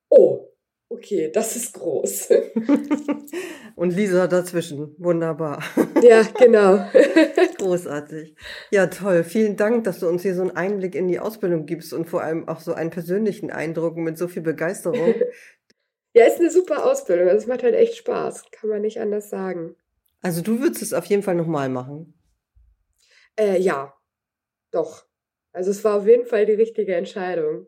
oh, 0.10 0.50
okay, 0.90 1.32
das 1.32 1.56
ist 1.56 1.74
groß. 1.74 2.30
Und 3.76 3.92
Lisa 3.92 4.28
dazwischen. 4.28 4.96
Wunderbar. 4.98 5.62
Ja, 6.02 6.22
genau. 6.24 6.86
Großartig. 7.58 8.36
Ja, 8.72 8.88
toll. 8.88 9.24
Vielen 9.24 9.58
Dank, 9.58 9.84
dass 9.84 10.00
du 10.00 10.08
uns 10.08 10.22
hier 10.22 10.36
so 10.36 10.42
einen 10.42 10.52
Einblick 10.52 10.96
in 10.96 11.08
die 11.08 11.20
Ausbildung 11.20 11.66
gibst 11.66 11.94
und 11.94 12.06
vor 12.06 12.22
allem 12.22 12.48
auch 12.48 12.62
so 12.62 12.74
einen 12.74 12.90
persönlichen 12.90 13.52
Eindruck 13.52 13.98
mit 13.98 14.18
so 14.18 14.28
viel 14.28 14.42
Begeisterung. 14.42 15.16
Ja, 16.18 16.24
ist 16.28 16.40
eine 16.40 16.50
super 16.50 16.86
Ausbildung. 16.86 17.28
Also 17.28 17.40
es 17.40 17.48
macht 17.48 17.62
halt 17.62 17.76
echt 17.76 17.98
Spaß. 17.98 18.46
Kann 18.50 18.70
man 18.70 18.82
nicht 18.82 19.02
anders 19.02 19.30
sagen. 19.30 19.76
Also 20.22 20.42
du 20.42 20.62
würdest 20.62 20.82
es 20.82 20.94
auf 20.94 21.04
jeden 21.08 21.24
Fall 21.24 21.36
nochmal 21.36 21.68
machen? 21.68 22.18
Äh, 23.38 23.60
ja, 23.60 23.94
doch. 24.72 25.06
Also 25.52 25.72
es 25.72 25.84
war 25.84 25.98
auf 25.98 26.08
jeden 26.08 26.26
Fall 26.26 26.46
die 26.46 26.54
richtige 26.54 26.96
Entscheidung 26.96 27.68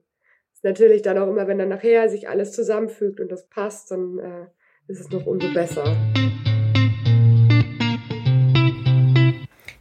ist 0.58 0.64
natürlich 0.64 1.04
dann 1.04 1.20
auch 1.20 1.28
immer, 1.28 1.48
wenn 1.48 1.60
dann 1.60 1.70
nachher 1.70 2.10
sich 2.10 2.30
alles 2.30 2.52
zusammenfügt 2.52 3.20
und 3.20 3.32
das 3.32 3.48
passt, 3.48 3.92
dann 3.92 4.18
äh, 4.18 4.48
ist 4.92 5.02
es 5.02 5.12
noch 5.12 5.28
umso 5.28 5.54
besser. 5.54 5.84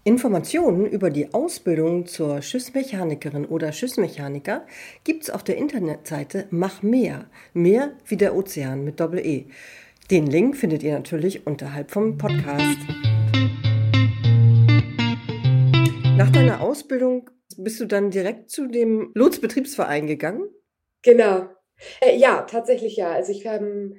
Informationen 0.04 0.84
über 0.84 1.08
die 1.08 1.32
Ausbildung 1.32 2.04
zur 2.04 2.42
Schiffsmechanikerin 2.42 3.46
oder 3.46 3.72
Schiffsmechaniker 3.72 4.66
gibt 5.02 5.22
es 5.22 5.30
auf 5.30 5.42
der 5.42 5.56
Internetseite 5.56 6.46
Mach 6.50 6.82
mehr. 6.82 7.30
Mehr 7.54 7.92
wie 8.04 8.18
der 8.18 8.36
Ozean 8.36 8.84
mit 8.84 9.00
Doppel-E. 9.00 9.46
Den 10.10 10.26
Link 10.26 10.58
findet 10.58 10.82
ihr 10.82 10.92
natürlich 10.92 11.46
unterhalb 11.46 11.90
vom 11.90 12.18
Podcast. 12.18 12.80
Nach 16.18 16.30
deiner 16.30 16.60
Ausbildung 16.60 17.30
bist 17.56 17.80
du 17.80 17.86
dann 17.86 18.10
direkt 18.10 18.50
zu 18.50 18.66
dem 18.66 19.10
Lotsbetriebsverein 19.14 20.06
gegangen? 20.06 20.50
Genau. 21.06 21.48
Äh, 22.02 22.16
ja, 22.16 22.42
tatsächlich 22.42 22.96
ja. 22.96 23.12
Also 23.12 23.32
ich 23.32 23.46
habe 23.46 23.94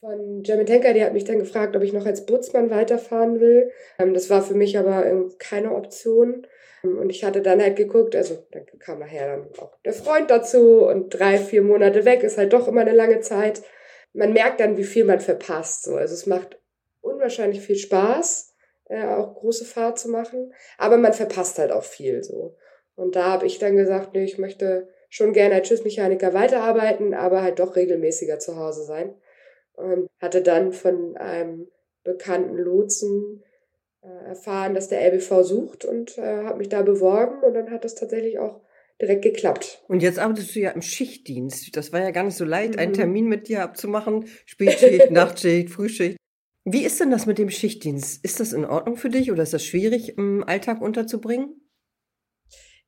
von 0.00 0.42
German 0.42 0.66
Tanker, 0.66 0.92
die 0.94 1.04
hat 1.04 1.14
mich 1.14 1.24
dann 1.24 1.38
gefragt, 1.38 1.76
ob 1.76 1.82
ich 1.82 1.92
noch 1.92 2.06
als 2.06 2.26
Bootsmann 2.26 2.70
weiterfahren 2.70 3.40
will. 3.40 3.72
Ähm, 3.98 4.14
das 4.14 4.30
war 4.30 4.42
für 4.42 4.54
mich 4.54 4.78
aber 4.78 5.30
keine 5.38 5.74
Option. 5.74 6.46
Ähm, 6.84 6.98
und 6.98 7.10
ich 7.10 7.24
hatte 7.24 7.42
dann 7.42 7.62
halt 7.62 7.76
geguckt, 7.76 8.16
also 8.16 8.46
dann 8.52 8.66
kam 8.80 9.00
nachher 9.00 9.28
dann 9.38 9.50
auch 9.58 9.78
der 9.84 9.94
Freund 9.94 10.30
dazu 10.30 10.86
und 10.86 11.10
drei, 11.10 11.38
vier 11.38 11.62
Monate 11.62 12.04
weg 12.06 12.24
ist 12.24 12.38
halt 12.38 12.52
doch 12.54 12.68
immer 12.68 12.82
eine 12.82 12.92
lange 12.94 13.20
Zeit. 13.20 13.62
Man 14.14 14.34
merkt 14.34 14.60
dann, 14.60 14.78
wie 14.78 14.84
viel 14.84 15.04
man 15.04 15.20
verpasst. 15.20 15.84
So. 15.84 15.96
Also 15.96 16.14
es 16.14 16.26
macht 16.26 16.60
unwahrscheinlich 17.02 17.62
viel 17.62 17.76
Spaß. 17.76 18.54
äh, 18.90 19.06
auch 19.06 19.34
große 19.36 19.66
Fahrt 19.66 19.98
zu 20.00 20.10
machen. 20.10 20.52
Aber 20.78 20.98
man 20.98 21.14
verpasst 21.14 21.58
halt 21.58 21.72
auch 21.72 21.84
viel 21.84 22.22
so. 22.24 22.56
Und 22.96 23.16
da 23.16 23.24
habe 23.32 23.46
ich 23.46 23.58
dann 23.60 23.76
gesagt, 23.76 24.14
nee, 24.14 24.24
ich 24.24 24.38
möchte 24.38 24.88
schon 25.14 25.32
gerne 25.32 25.54
als 25.54 25.68
Schiffsmechaniker 25.68 26.34
weiterarbeiten, 26.34 27.14
aber 27.14 27.40
halt 27.40 27.60
doch 27.60 27.76
regelmäßiger 27.76 28.40
zu 28.40 28.56
Hause 28.56 28.82
sein. 28.82 29.14
Und 29.74 30.08
hatte 30.20 30.42
dann 30.42 30.72
von 30.72 31.16
einem 31.16 31.68
bekannten 32.02 32.56
Lotsen 32.56 33.44
äh, 34.02 34.28
erfahren, 34.28 34.74
dass 34.74 34.88
der 34.88 35.02
LBV 35.12 35.44
sucht 35.44 35.84
und 35.84 36.18
äh, 36.18 36.42
habe 36.44 36.58
mich 36.58 36.68
da 36.68 36.82
beworben 36.82 37.44
und 37.44 37.54
dann 37.54 37.70
hat 37.70 37.84
das 37.84 37.94
tatsächlich 37.94 38.40
auch 38.40 38.60
direkt 39.00 39.22
geklappt. 39.22 39.84
Und 39.86 40.02
jetzt 40.02 40.18
arbeitest 40.18 40.54
du 40.56 40.60
ja 40.60 40.70
im 40.70 40.82
Schichtdienst. 40.82 41.76
Das 41.76 41.92
war 41.92 42.00
ja 42.00 42.10
gar 42.10 42.24
nicht 42.24 42.36
so 42.36 42.44
leicht, 42.44 42.74
mhm. 42.74 42.80
einen 42.80 42.92
Termin 42.92 43.28
mit 43.28 43.46
dir 43.46 43.62
abzumachen. 43.62 44.26
Spätschicht, 44.46 45.10
Nachtschicht, 45.12 45.70
Frühschicht. 45.70 46.16
Wie 46.64 46.84
ist 46.84 46.98
denn 46.98 47.12
das 47.12 47.26
mit 47.26 47.38
dem 47.38 47.50
Schichtdienst? 47.50 48.24
Ist 48.24 48.40
das 48.40 48.52
in 48.52 48.64
Ordnung 48.64 48.96
für 48.96 49.10
dich 49.10 49.30
oder 49.30 49.44
ist 49.44 49.52
das 49.52 49.64
schwierig 49.64 50.18
im 50.18 50.42
Alltag 50.42 50.80
unterzubringen? 50.80 51.63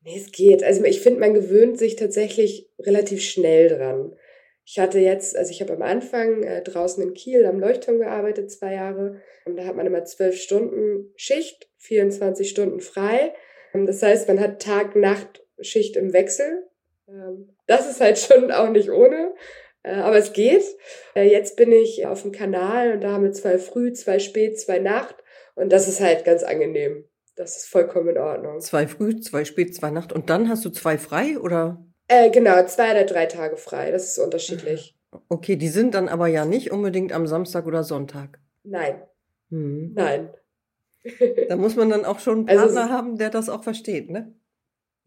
Nee, 0.07 0.23
es 0.25 0.31
geht. 0.31 0.63
Also 0.63 0.85
ich 0.85 1.01
finde, 1.01 1.19
man 1.19 1.33
gewöhnt 1.33 1.77
sich 1.77 1.97
tatsächlich 1.97 2.71
relativ 2.79 3.21
schnell 3.21 3.67
dran. 3.67 4.15
Ich 4.63 4.79
hatte 4.79 4.99
jetzt, 4.99 5.35
also 5.35 5.51
ich 5.51 5.59
habe 5.59 5.73
am 5.73 5.81
Anfang 5.81 6.43
äh, 6.43 6.63
draußen 6.63 7.03
in 7.03 7.13
Kiel 7.13 7.45
am 7.45 7.59
Leuchtturm 7.59 7.99
gearbeitet, 7.99 8.49
zwei 8.49 8.75
Jahre. 8.75 9.19
Und 9.43 9.57
da 9.57 9.65
hat 9.65 9.75
man 9.75 9.85
immer 9.85 10.05
zwölf 10.05 10.37
Stunden 10.37 11.11
Schicht, 11.17 11.69
24 11.79 12.49
Stunden 12.49 12.79
frei. 12.79 13.33
Das 13.73 14.01
heißt, 14.01 14.29
man 14.29 14.39
hat 14.39 14.61
Tag-Nacht-Schicht 14.61 15.97
im 15.97 16.13
Wechsel. 16.13 16.69
Ähm, 17.09 17.57
das 17.65 17.89
ist 17.89 17.99
halt 17.99 18.17
schon 18.17 18.49
auch 18.51 18.69
nicht 18.69 18.89
ohne. 18.89 19.35
Äh, 19.83 19.95
aber 19.95 20.19
es 20.19 20.31
geht. 20.31 20.63
Äh, 21.17 21.29
jetzt 21.29 21.57
bin 21.57 21.73
ich 21.73 22.05
auf 22.05 22.21
dem 22.21 22.31
Kanal 22.31 22.93
und 22.93 23.01
da 23.01 23.11
haben 23.11 23.25
wir 23.25 23.33
zwei 23.33 23.57
früh, 23.57 23.91
zwei 23.91 24.19
spät, 24.19 24.57
zwei 24.57 24.79
Nacht. 24.79 25.17
Und 25.55 25.73
das 25.73 25.89
ist 25.89 25.99
halt 25.99 26.23
ganz 26.23 26.43
angenehm. 26.43 27.06
Das 27.37 27.55
ist 27.55 27.67
vollkommen 27.67 28.09
in 28.09 28.17
Ordnung. 28.17 28.59
Zwei 28.61 28.87
früh, 28.87 29.19
zwei 29.19 29.45
spät, 29.45 29.75
zwei 29.75 29.91
Nacht. 29.91 30.11
Und 30.11 30.31
dann 30.31 30.49
hast 30.49 30.65
du 30.65 30.71
zwei 30.71 30.97
frei 30.97 31.37
oder? 31.37 31.85
Äh, 32.07 32.31
genau, 32.31 32.65
zwei 32.65 32.91
oder 32.91 33.03
drei 33.03 33.27
Tage 33.27 33.57
frei. 33.57 33.91
Das 33.91 34.09
ist 34.09 34.17
unterschiedlich. 34.17 34.97
Okay, 35.29 35.55
die 35.55 35.67
sind 35.67 35.93
dann 35.93 36.09
aber 36.09 36.27
ja 36.27 36.45
nicht 36.45 36.71
unbedingt 36.71 37.13
am 37.13 37.27
Samstag 37.27 37.67
oder 37.67 37.83
Sonntag. 37.83 38.39
Nein. 38.63 39.03
Hm. 39.51 39.93
Nein. 39.93 40.33
Da 41.47 41.55
muss 41.55 41.75
man 41.75 41.91
dann 41.91 42.05
auch 42.05 42.19
schon 42.19 42.39
einen 42.39 42.49
also 42.49 42.63
Partner 42.65 42.81
also, 42.81 42.93
haben, 42.93 43.17
der 43.17 43.29
das 43.29 43.49
auch 43.49 43.63
versteht, 43.63 44.09
ne? 44.09 44.33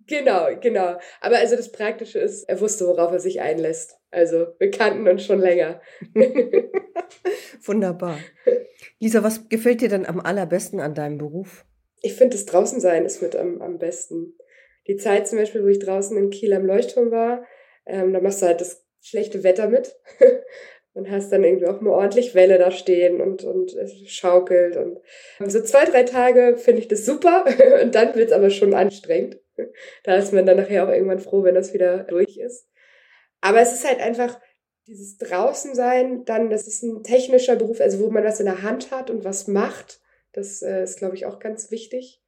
Genau, 0.06 0.48
genau. 0.60 0.98
Aber 1.20 1.36
also 1.36 1.56
das 1.56 1.72
Praktische 1.72 2.20
ist, 2.20 2.44
er 2.44 2.60
wusste, 2.60 2.86
worauf 2.86 3.12
er 3.12 3.20
sich 3.20 3.40
einlässt. 3.40 3.98
Also 4.10 4.46
wir 4.58 4.70
kannten 4.70 5.06
uns 5.06 5.24
schon 5.24 5.40
länger. 5.40 5.80
Wunderbar. 7.64 8.18
Lisa, 8.98 9.22
was 9.22 9.48
gefällt 9.48 9.80
dir 9.80 9.88
denn 9.88 10.06
am 10.06 10.20
allerbesten 10.20 10.80
an 10.80 10.94
deinem 10.94 11.18
Beruf? 11.18 11.64
Ich 12.02 12.14
finde, 12.14 12.36
das 12.36 12.46
Draußensein 12.46 13.04
ist 13.04 13.22
mit 13.22 13.36
am, 13.36 13.60
am 13.60 13.78
besten. 13.78 14.36
Die 14.86 14.96
Zeit 14.96 15.28
zum 15.28 15.38
Beispiel, 15.38 15.62
wo 15.62 15.68
ich 15.68 15.78
draußen 15.78 16.16
in 16.16 16.30
Kiel 16.30 16.52
am 16.52 16.66
Leuchtturm 16.66 17.10
war, 17.10 17.46
ähm, 17.86 18.12
da 18.12 18.20
machst 18.20 18.42
du 18.42 18.46
halt 18.46 18.60
das 18.60 18.84
schlechte 19.00 19.42
Wetter 19.42 19.68
mit 19.68 19.96
und 20.94 21.10
hast 21.10 21.30
dann 21.30 21.44
irgendwie 21.44 21.66
auch 21.66 21.80
mal 21.80 21.92
ordentlich 21.92 22.34
Welle 22.34 22.58
da 22.58 22.70
stehen 22.70 23.20
und, 23.20 23.44
und 23.44 23.74
es 23.74 23.92
schaukelt. 24.08 24.76
Und 24.76 25.00
so 25.46 25.62
zwei, 25.62 25.84
drei 25.84 26.02
Tage 26.04 26.56
finde 26.56 26.80
ich 26.80 26.88
das 26.88 27.04
super 27.04 27.44
und 27.82 27.94
dann 27.94 28.14
wird's 28.14 28.32
aber 28.32 28.50
schon 28.50 28.74
anstrengend. 28.74 29.38
Da 30.04 30.16
ist 30.16 30.32
man 30.32 30.46
dann 30.46 30.56
nachher 30.56 30.84
auch 30.84 30.92
irgendwann 30.92 31.20
froh, 31.20 31.44
wenn 31.44 31.54
das 31.54 31.74
wieder 31.74 32.04
durch 32.04 32.38
ist. 32.38 32.66
Aber 33.40 33.60
es 33.60 33.72
ist 33.72 33.86
halt 33.86 34.00
einfach 34.00 34.40
dieses 34.86 35.18
Draußensein, 35.18 36.24
dann, 36.24 36.50
das 36.50 36.66
ist 36.66 36.82
ein 36.82 37.02
technischer 37.02 37.56
Beruf, 37.56 37.80
also 37.80 38.00
wo 38.00 38.10
man 38.10 38.24
was 38.24 38.40
in 38.40 38.46
der 38.46 38.62
Hand 38.62 38.90
hat 38.90 39.10
und 39.10 39.24
was 39.24 39.46
macht. 39.46 40.00
Das 40.32 40.62
äh, 40.62 40.82
ist, 40.82 40.98
glaube 40.98 41.16
ich, 41.16 41.26
auch 41.26 41.38
ganz 41.38 41.70
wichtig. 41.70 42.22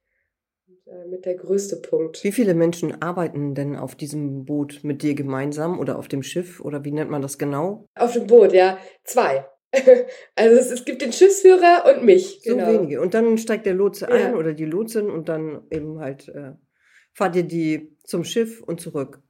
Und, 0.67 0.87
äh, 0.87 1.05
mit 1.07 1.25
der 1.25 1.35
größte 1.35 1.77
Punkt. 1.77 2.23
Wie 2.23 2.31
viele 2.31 2.53
Menschen 2.53 3.01
arbeiten 3.01 3.55
denn 3.55 3.75
auf 3.75 3.95
diesem 3.95 4.45
Boot 4.45 4.81
mit 4.83 5.01
dir 5.01 5.13
gemeinsam 5.13 5.79
oder 5.79 5.97
auf 5.97 6.07
dem 6.07 6.23
Schiff 6.23 6.59
oder 6.59 6.85
wie 6.85 6.91
nennt 6.91 7.09
man 7.09 7.21
das 7.21 7.37
genau? 7.37 7.87
Auf 7.95 8.13
dem 8.13 8.27
Boot, 8.27 8.53
ja. 8.53 8.77
Zwei. 9.03 9.45
also 10.35 10.55
es, 10.55 10.71
es, 10.71 10.85
gibt 10.85 11.01
den 11.01 11.11
Schiffsführer 11.11 11.83
und 11.85 12.05
mich. 12.05 12.41
So 12.43 12.55
genau. 12.55 12.71
wenige. 12.71 13.01
Und 13.01 13.13
dann 13.13 13.37
steigt 13.37 13.65
der 13.65 13.73
Lotse 13.73 14.07
ja. 14.09 14.27
ein 14.27 14.35
oder 14.35 14.53
die 14.53 14.65
Lotsin 14.65 15.09
und 15.09 15.29
dann 15.29 15.65
eben 15.71 15.99
halt 15.99 16.27
äh, 16.29 16.53
fahrt 17.13 17.35
ihr 17.35 17.43
die 17.43 17.97
zum 18.03 18.23
Schiff 18.23 18.61
und 18.61 18.79
zurück. 18.81 19.21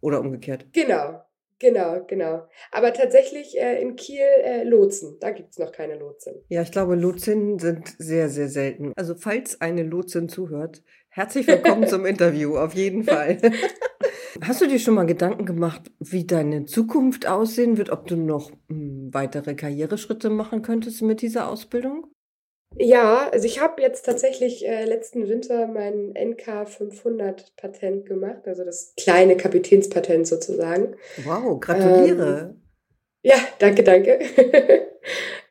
Oder 0.00 0.20
umgekehrt. 0.20 0.66
Genau. 0.72 1.24
Genau, 1.60 2.04
genau. 2.06 2.46
Aber 2.70 2.92
tatsächlich 2.92 3.58
äh, 3.58 3.82
in 3.82 3.96
Kiel 3.96 4.20
äh, 4.20 4.62
Lotsen. 4.62 5.16
Da 5.20 5.30
gibt's 5.30 5.58
noch 5.58 5.72
keine 5.72 5.98
Lotsen. 5.98 6.34
Ja, 6.48 6.62
ich 6.62 6.70
glaube, 6.70 6.94
Lotsinnen 6.94 7.58
sind 7.58 7.94
sehr, 7.98 8.28
sehr 8.28 8.48
selten. 8.48 8.92
Also 8.96 9.16
falls 9.16 9.60
eine 9.60 9.82
Lotsin 9.82 10.28
zuhört, 10.28 10.82
herzlich 11.08 11.48
willkommen 11.48 11.88
zum 11.88 12.06
Interview, 12.06 12.56
auf 12.56 12.74
jeden 12.74 13.02
Fall. 13.02 13.38
Hast 14.40 14.60
du 14.60 14.68
dir 14.68 14.78
schon 14.78 14.94
mal 14.94 15.06
Gedanken 15.06 15.46
gemacht, 15.46 15.90
wie 15.98 16.24
deine 16.24 16.64
Zukunft 16.64 17.26
aussehen 17.26 17.76
wird, 17.76 17.90
ob 17.90 18.06
du 18.06 18.14
noch 18.14 18.50
mh, 18.50 18.56
hm, 18.68 19.08
weitere 19.12 19.54
Karriereschritte 19.54 20.30
machen 20.30 20.62
könntest 20.62 21.02
mit 21.02 21.22
dieser 21.22 21.50
Ausbildung? 21.50 22.06
Ja, 22.76 23.28
also 23.30 23.46
ich 23.46 23.60
habe 23.60 23.82
jetzt 23.82 24.04
tatsächlich 24.04 24.66
äh, 24.66 24.84
letzten 24.84 25.28
Winter 25.28 25.66
mein 25.66 26.12
NK 26.12 26.68
500 26.68 27.56
Patent 27.56 28.06
gemacht, 28.06 28.46
also 28.46 28.64
das 28.64 28.94
kleine 28.96 29.36
Kapitänspatent 29.36 30.26
sozusagen. 30.26 30.96
Wow, 31.24 31.58
gratuliere. 31.60 32.50
Ähm, 32.50 32.62
ja, 33.22 33.36
danke, 33.58 33.82
danke. 33.82 34.18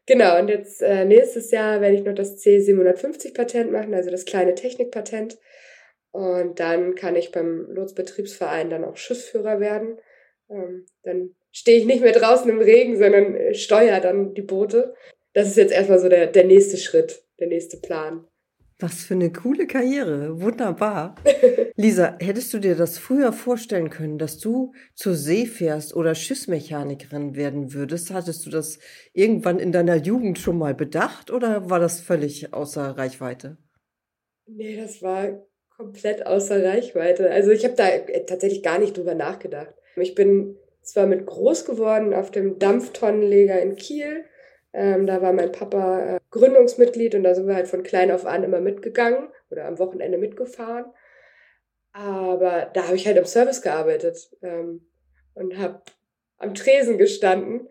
genau, 0.05 0.39
und 0.39 0.47
jetzt 0.47 0.81
äh, 0.81 1.05
nächstes 1.05 1.51
Jahr 1.51 1.81
werde 1.81 1.95
ich 1.95 2.03
noch 2.03 2.15
das 2.15 2.37
C750 2.37 3.33
Patent 3.33 3.71
machen, 3.71 3.93
also 3.93 4.09
das 4.09 4.25
kleine 4.25 4.55
Technikpatent. 4.55 5.37
Und 6.11 6.59
dann 6.59 6.95
kann 6.95 7.15
ich 7.15 7.31
beim 7.31 7.67
Lotsbetriebsverein 7.69 8.69
dann 8.69 8.85
auch 8.85 8.95
Schiffsführer 8.95 9.59
werden. 9.59 9.99
Ähm, 10.49 10.85
dann 11.03 11.35
stehe 11.51 11.77
ich 11.77 11.85
nicht 11.85 12.01
mehr 12.01 12.13
draußen 12.13 12.49
im 12.49 12.59
Regen, 12.59 12.97
sondern 12.97 13.35
äh, 13.35 13.53
steuere 13.53 13.99
dann 13.99 14.33
die 14.33 14.41
Boote 14.41 14.95
das 15.37 15.49
ist 15.49 15.57
jetzt 15.57 15.71
erstmal 15.71 15.99
so 15.99 16.09
der, 16.09 16.25
der 16.25 16.45
nächste 16.45 16.77
Schritt, 16.77 17.23
der 17.39 17.45
nächste 17.45 17.77
Plan. 17.77 18.25
Was 18.79 19.03
für 19.03 19.13
eine 19.13 19.31
coole 19.31 19.67
Karriere. 19.67 20.41
Wunderbar. 20.41 21.13
Lisa, 21.75 22.17
hättest 22.19 22.51
du 22.55 22.57
dir 22.57 22.73
das 22.73 22.97
früher 22.97 23.31
vorstellen 23.31 23.91
können, 23.91 24.17
dass 24.17 24.39
du 24.39 24.73
zur 24.95 25.13
See 25.13 25.45
fährst 25.45 25.95
oder 25.95 26.15
Schiffsmechanikerin 26.15 27.35
werden 27.35 27.71
würdest? 27.75 28.11
Hattest 28.11 28.47
du 28.47 28.49
das 28.49 28.79
irgendwann 29.13 29.59
in 29.59 29.71
deiner 29.71 29.97
Jugend 29.97 30.39
schon 30.39 30.57
mal 30.57 30.73
bedacht 30.73 31.29
oder 31.29 31.69
war 31.69 31.79
das 31.79 31.99
völlig 31.99 32.51
außer 32.55 32.97
Reichweite? 32.97 33.57
Nee, 34.47 34.75
das 34.75 35.03
war 35.03 35.45
komplett 35.75 36.25
außer 36.25 36.63
Reichweite. 36.63 37.29
Also 37.29 37.51
ich 37.51 37.63
habe 37.63 37.75
da 37.75 37.89
tatsächlich 38.25 38.63
gar 38.63 38.79
nicht 38.79 38.97
drüber 38.97 39.13
nachgedacht. 39.13 39.75
Ich 39.97 40.15
bin 40.15 40.57
zwar 40.81 41.05
mit 41.05 41.27
groß 41.27 41.65
geworden 41.65 42.15
auf 42.15 42.31
dem 42.31 42.57
Dampftonnenleger 42.57 43.61
in 43.61 43.75
Kiel 43.75 44.25
ähm, 44.73 45.07
da 45.07 45.21
war 45.21 45.33
mein 45.33 45.51
Papa 45.51 46.15
äh, 46.15 46.19
Gründungsmitglied 46.31 47.15
und 47.15 47.23
da 47.23 47.33
sind 47.33 47.47
wir 47.47 47.55
halt 47.55 47.67
von 47.67 47.83
klein 47.83 48.11
auf 48.11 48.25
an 48.25 48.43
immer 48.43 48.61
mitgegangen 48.61 49.29
oder 49.49 49.65
am 49.65 49.79
Wochenende 49.79 50.17
mitgefahren. 50.17 50.85
Aber 51.93 52.69
da 52.73 52.83
habe 52.85 52.95
ich 52.95 53.07
halt 53.07 53.17
im 53.17 53.25
Service 53.25 53.61
gearbeitet 53.61 54.29
ähm, 54.41 54.87
und 55.33 55.57
habe 55.57 55.81
am 56.37 56.53
Tresen 56.53 56.97
gestanden. 56.97 57.69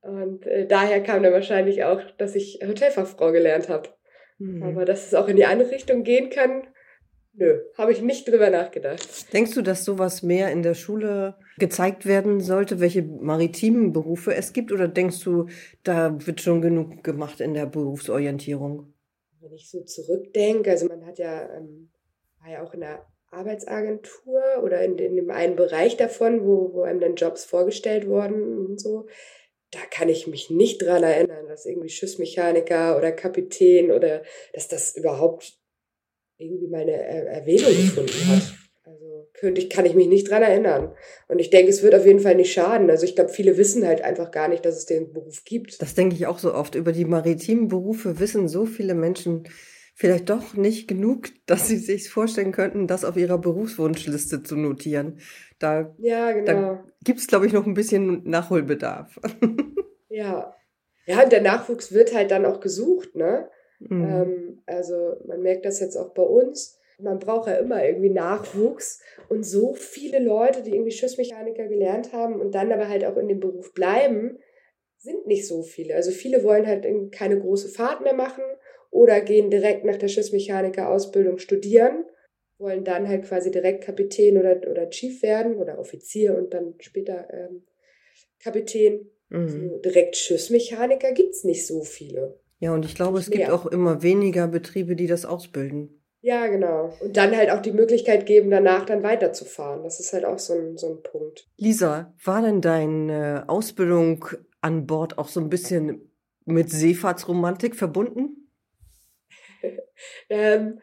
Und 0.00 0.46
äh, 0.46 0.66
daher 0.66 1.02
kam 1.02 1.22
dann 1.22 1.32
wahrscheinlich 1.32 1.82
auch, 1.84 2.00
dass 2.18 2.36
ich 2.36 2.60
Hotelfachfrau 2.64 3.32
gelernt 3.32 3.68
habe. 3.68 3.88
Mhm. 4.38 4.62
Aber 4.62 4.84
dass 4.84 5.06
es 5.06 5.14
auch 5.14 5.28
in 5.28 5.36
die 5.36 5.46
andere 5.46 5.70
Richtung 5.72 6.04
gehen 6.04 6.30
kann, 6.30 6.68
Nö, 7.38 7.60
habe 7.76 7.92
ich 7.92 8.02
nicht 8.02 8.26
drüber 8.26 8.50
nachgedacht. 8.50 9.32
Denkst 9.32 9.54
du, 9.54 9.62
dass 9.62 9.84
sowas 9.84 10.24
mehr 10.24 10.50
in 10.50 10.64
der 10.64 10.74
Schule 10.74 11.36
gezeigt 11.58 12.04
werden 12.04 12.40
sollte, 12.40 12.80
welche 12.80 13.02
maritimen 13.02 13.92
Berufe 13.92 14.34
es 14.34 14.52
gibt? 14.52 14.72
Oder 14.72 14.88
denkst 14.88 15.20
du, 15.20 15.46
da 15.84 16.18
wird 16.26 16.40
schon 16.40 16.60
genug 16.60 17.04
gemacht 17.04 17.40
in 17.40 17.54
der 17.54 17.66
Berufsorientierung? 17.66 18.92
Wenn 19.40 19.52
ich 19.52 19.70
so 19.70 19.84
zurückdenke, 19.84 20.70
also 20.70 20.86
man 20.86 21.06
hat 21.06 21.20
ja, 21.20 21.48
ähm, 21.56 21.92
war 22.40 22.50
ja 22.50 22.64
auch 22.64 22.74
in 22.74 22.80
der 22.80 23.06
Arbeitsagentur 23.30 24.42
oder 24.64 24.82
in, 24.82 24.98
in 24.98 25.14
dem 25.14 25.30
einen 25.30 25.54
Bereich 25.54 25.96
davon, 25.96 26.44
wo, 26.44 26.72
wo 26.72 26.82
einem 26.82 26.98
dann 26.98 27.14
Jobs 27.14 27.44
vorgestellt 27.44 28.08
wurden 28.08 28.66
und 28.66 28.80
so. 28.80 29.06
Da 29.70 29.80
kann 29.90 30.08
ich 30.08 30.26
mich 30.26 30.50
nicht 30.50 30.82
dran 30.82 31.04
erinnern, 31.04 31.46
dass 31.46 31.66
irgendwie 31.66 31.90
Schiffsmechaniker 31.90 32.96
oder 32.96 33.12
Kapitän 33.12 33.92
oder 33.92 34.22
dass 34.54 34.66
das 34.66 34.96
überhaupt 34.96 35.57
irgendwie 36.38 36.68
meine 36.68 36.92
Erwähnung 36.92 37.70
gefunden 37.70 38.26
hat. 38.28 38.54
Also 38.84 39.28
könnte 39.34 39.60
ich, 39.60 39.68
kann 39.68 39.84
ich 39.84 39.94
mich 39.94 40.08
nicht 40.08 40.30
dran 40.30 40.42
erinnern. 40.42 40.94
Und 41.28 41.40
ich 41.40 41.50
denke, 41.50 41.70
es 41.70 41.82
wird 41.82 41.94
auf 41.94 42.06
jeden 42.06 42.20
Fall 42.20 42.36
nicht 42.36 42.52
schaden. 42.52 42.88
Also 42.90 43.04
ich 43.04 43.14
glaube, 43.14 43.30
viele 43.30 43.56
wissen 43.58 43.86
halt 43.86 44.02
einfach 44.02 44.30
gar 44.30 44.48
nicht, 44.48 44.64
dass 44.64 44.76
es 44.76 44.86
den 44.86 45.12
Beruf 45.12 45.44
gibt. 45.44 45.82
Das 45.82 45.94
denke 45.94 46.14
ich 46.14 46.26
auch 46.26 46.38
so 46.38 46.54
oft. 46.54 46.74
Über 46.74 46.92
die 46.92 47.04
maritimen 47.04 47.68
Berufe 47.68 48.18
wissen 48.18 48.48
so 48.48 48.64
viele 48.64 48.94
Menschen 48.94 49.44
vielleicht 49.94 50.30
doch 50.30 50.54
nicht 50.54 50.86
genug, 50.86 51.30
dass 51.46 51.66
sie 51.66 51.76
sich 51.76 52.08
vorstellen 52.08 52.52
könnten, 52.52 52.86
das 52.86 53.04
auf 53.04 53.16
ihrer 53.16 53.36
Berufswunschliste 53.36 54.44
zu 54.44 54.56
notieren. 54.56 55.18
Da, 55.58 55.92
ja, 55.98 56.30
genau. 56.30 56.46
da 56.46 56.84
gibt 57.02 57.18
es, 57.18 57.26
glaube 57.26 57.46
ich, 57.46 57.52
noch 57.52 57.66
ein 57.66 57.74
bisschen 57.74 58.22
Nachholbedarf. 58.22 59.18
ja. 60.08 60.54
Ja, 61.06 61.22
und 61.24 61.32
der 61.32 61.42
Nachwuchs 61.42 61.90
wird 61.90 62.14
halt 62.14 62.30
dann 62.30 62.46
auch 62.46 62.60
gesucht, 62.60 63.16
ne? 63.16 63.50
Mhm. 63.78 64.04
Ähm, 64.04 64.62
also 64.66 65.16
man 65.26 65.42
merkt 65.42 65.64
das 65.64 65.80
jetzt 65.80 65.96
auch 65.96 66.10
bei 66.10 66.22
uns. 66.22 66.78
Man 67.00 67.20
braucht 67.20 67.48
ja 67.48 67.54
immer 67.54 67.84
irgendwie 67.84 68.10
Nachwuchs 68.10 69.00
und 69.28 69.44
so 69.44 69.74
viele 69.74 70.18
Leute, 70.18 70.62
die 70.62 70.72
irgendwie 70.72 70.90
Schiffsmechaniker 70.90 71.68
gelernt 71.68 72.12
haben 72.12 72.40
und 72.40 72.54
dann 72.56 72.72
aber 72.72 72.88
halt 72.88 73.04
auch 73.04 73.16
in 73.16 73.28
dem 73.28 73.38
Beruf 73.38 73.72
bleiben, 73.72 74.38
sind 74.98 75.26
nicht 75.26 75.46
so 75.46 75.62
viele. 75.62 75.94
Also 75.94 76.10
viele 76.10 76.42
wollen 76.42 76.66
halt 76.66 76.84
keine 77.12 77.38
große 77.38 77.68
Fahrt 77.68 78.02
mehr 78.02 78.14
machen 78.14 78.42
oder 78.90 79.20
gehen 79.20 79.48
direkt 79.48 79.84
nach 79.84 79.96
der 79.96 80.08
Schiffsmechaniker-Ausbildung 80.08 81.38
studieren, 81.38 82.04
wollen 82.58 82.82
dann 82.82 83.06
halt 83.06 83.26
quasi 83.26 83.52
direkt 83.52 83.84
Kapitän 83.84 84.36
oder, 84.36 84.60
oder 84.68 84.90
Chief 84.90 85.22
werden 85.22 85.56
oder 85.56 85.78
Offizier 85.78 86.36
und 86.36 86.52
dann 86.52 86.74
später 86.80 87.28
ähm, 87.32 87.64
Kapitän. 88.42 89.08
Mhm. 89.28 89.48
So 89.48 89.78
direkt 89.78 90.16
Schiffsmechaniker 90.16 91.12
gibt's 91.12 91.44
nicht 91.44 91.64
so 91.64 91.82
viele. 91.82 92.40
Ja, 92.58 92.74
und 92.74 92.84
ich 92.84 92.94
glaube, 92.94 93.18
es 93.18 93.30
gibt 93.30 93.50
auch 93.50 93.66
immer 93.66 94.02
weniger 94.02 94.48
Betriebe, 94.48 94.96
die 94.96 95.06
das 95.06 95.24
ausbilden. 95.24 95.98
Ja, 96.20 96.48
genau. 96.48 96.92
Und 97.00 97.16
dann 97.16 97.36
halt 97.36 97.50
auch 97.50 97.62
die 97.62 97.72
Möglichkeit 97.72 98.26
geben, 98.26 98.50
danach 98.50 98.84
dann 98.84 99.04
weiterzufahren. 99.04 99.84
Das 99.84 100.00
ist 100.00 100.12
halt 100.12 100.24
auch 100.24 100.38
so 100.38 100.54
ein, 100.54 100.76
so 100.76 100.94
ein 100.94 101.02
Punkt. 101.02 101.48
Lisa, 101.56 102.12
war 102.24 102.42
denn 102.42 102.60
deine 102.60 103.44
Ausbildung 103.46 104.24
an 104.60 104.86
Bord 104.86 105.16
auch 105.18 105.28
so 105.28 105.40
ein 105.40 105.48
bisschen 105.48 106.10
mit 106.44 106.70
Seefahrtsromantik 106.70 107.76
verbunden? 107.76 108.50
ähm, 110.28 110.80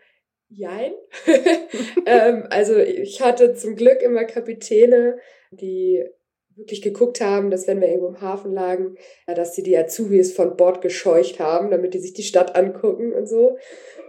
jein. 0.47 0.93
ähm, 2.05 2.47
also 2.49 2.77
ich 2.77 3.21
hatte 3.21 3.55
zum 3.55 3.75
Glück 3.75 4.01
immer 4.01 4.23
Kapitäne, 4.23 5.17
die 5.51 6.05
wirklich 6.55 6.81
geguckt 6.81 7.21
haben, 7.21 7.51
dass 7.51 7.67
wenn 7.67 7.81
wir 7.81 7.89
irgendwo 7.89 8.07
im 8.07 8.21
Hafen 8.21 8.53
lagen, 8.53 8.95
dass 9.27 9.55
sie 9.55 9.63
die 9.63 9.77
Azubis 9.77 10.33
von 10.33 10.55
Bord 10.55 10.81
gescheucht 10.81 11.39
haben, 11.39 11.69
damit 11.69 11.93
die 11.93 11.99
sich 11.99 12.13
die 12.13 12.23
Stadt 12.23 12.55
angucken 12.55 13.13
und 13.13 13.27
so, 13.27 13.57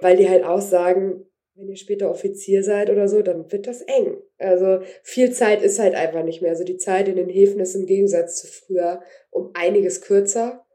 weil 0.01 0.17
die 0.17 0.29
halt 0.29 0.45
auch 0.45 0.61
sagen, 0.61 1.27
wenn 1.57 1.69
ihr 1.69 1.77
später 1.77 2.11
Offizier 2.11 2.63
seid 2.63 2.91
oder 2.91 3.09
so, 3.09 3.23
dann 3.23 3.51
wird 3.51 3.67
das 3.67 3.81
eng. 3.81 4.19
Also 4.39 4.81
viel 5.03 5.33
Zeit 5.33 5.63
ist 5.63 5.79
halt 5.79 5.95
einfach 5.95 6.23
nicht 6.23 6.43
mehr. 6.43 6.51
Also 6.51 6.65
die 6.65 6.77
Zeit 6.77 7.09
in 7.09 7.17
den 7.17 7.31
Häfen 7.31 7.61
ist 7.61 7.75
im 7.75 7.87
Gegensatz 7.87 8.37
zu 8.37 8.47
früher 8.47 9.01
um 9.31 9.51
einiges 9.55 10.03
kürzer. 10.03 10.67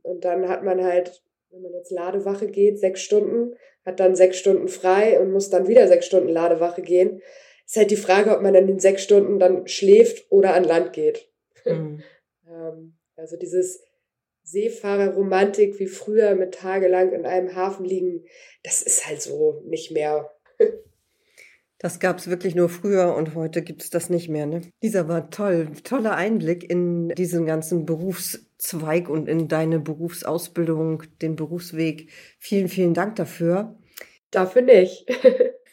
Und 0.00 0.24
dann 0.24 0.48
hat 0.48 0.64
man 0.64 0.82
halt, 0.82 1.22
wenn 1.50 1.60
man 1.60 1.74
jetzt 1.74 1.90
Ladewache 1.90 2.46
geht, 2.46 2.78
sechs 2.78 3.02
Stunden, 3.02 3.54
hat 3.84 4.00
dann 4.00 4.16
sechs 4.16 4.38
Stunden 4.38 4.68
frei 4.68 5.20
und 5.20 5.32
muss 5.32 5.50
dann 5.50 5.68
wieder 5.68 5.86
sechs 5.86 6.06
Stunden 6.06 6.30
Ladewache 6.30 6.80
gehen 6.80 7.20
ist 7.66 7.76
halt 7.76 7.90
die 7.90 7.96
Frage, 7.96 8.34
ob 8.34 8.42
man 8.42 8.54
dann 8.54 8.68
in 8.68 8.78
sechs 8.78 9.02
Stunden 9.02 9.38
dann 9.38 9.66
schläft 9.66 10.26
oder 10.30 10.54
an 10.54 10.64
Land 10.64 10.92
geht. 10.92 11.28
Mhm. 11.64 12.02
also 13.16 13.36
dieses 13.36 13.82
Seefahrerromantik 14.44 15.78
wie 15.78 15.86
früher 15.86 16.34
mit 16.34 16.54
tagelang 16.54 17.12
in 17.12 17.24
einem 17.26 17.54
Hafen 17.54 17.84
liegen, 17.84 18.24
das 18.64 18.82
ist 18.82 19.06
halt 19.06 19.22
so 19.22 19.62
nicht 19.66 19.90
mehr. 19.92 20.30
Das 21.78 21.98
gab 21.98 22.18
es 22.18 22.30
wirklich 22.30 22.54
nur 22.54 22.68
früher 22.68 23.16
und 23.16 23.34
heute 23.34 23.60
gibt 23.60 23.82
es 23.82 23.90
das 23.90 24.08
nicht 24.08 24.28
mehr. 24.28 24.46
Ne? 24.46 24.60
Dieser 24.84 25.08
war 25.08 25.30
toll, 25.30 25.66
toller 25.82 26.14
Einblick 26.14 26.70
in 26.70 27.08
diesen 27.08 27.44
ganzen 27.44 27.86
Berufszweig 27.86 29.08
und 29.08 29.28
in 29.28 29.48
deine 29.48 29.80
Berufsausbildung, 29.80 31.02
den 31.22 31.34
Berufsweg. 31.34 32.08
Vielen, 32.38 32.68
vielen 32.68 32.94
Dank 32.94 33.16
dafür. 33.16 33.76
Dafür 34.30 34.62
nicht. 34.62 35.06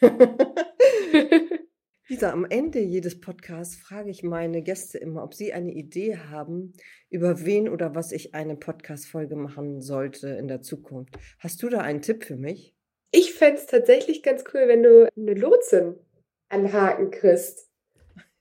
Lisa, 2.10 2.32
am 2.32 2.44
Ende 2.44 2.80
jedes 2.80 3.20
Podcasts 3.20 3.76
frage 3.76 4.10
ich 4.10 4.24
meine 4.24 4.62
Gäste 4.62 4.98
immer, 4.98 5.22
ob 5.22 5.32
sie 5.32 5.52
eine 5.52 5.70
Idee 5.70 6.16
haben, 6.16 6.72
über 7.08 7.44
wen 7.44 7.68
oder 7.68 7.94
was 7.94 8.10
ich 8.10 8.34
eine 8.34 8.56
Podcast-Folge 8.56 9.36
machen 9.36 9.80
sollte 9.80 10.30
in 10.30 10.48
der 10.48 10.60
Zukunft. 10.60 11.14
Hast 11.38 11.62
du 11.62 11.68
da 11.68 11.78
einen 11.78 12.02
Tipp 12.02 12.24
für 12.24 12.34
mich? 12.34 12.74
Ich 13.12 13.34
fände 13.34 13.60
es 13.60 13.66
tatsächlich 13.66 14.24
ganz 14.24 14.42
cool, 14.52 14.66
wenn 14.66 14.82
du 14.82 15.08
eine 15.16 15.34
Lotsin 15.34 16.00
anhaken 16.48 17.12
kriegst. 17.12 17.70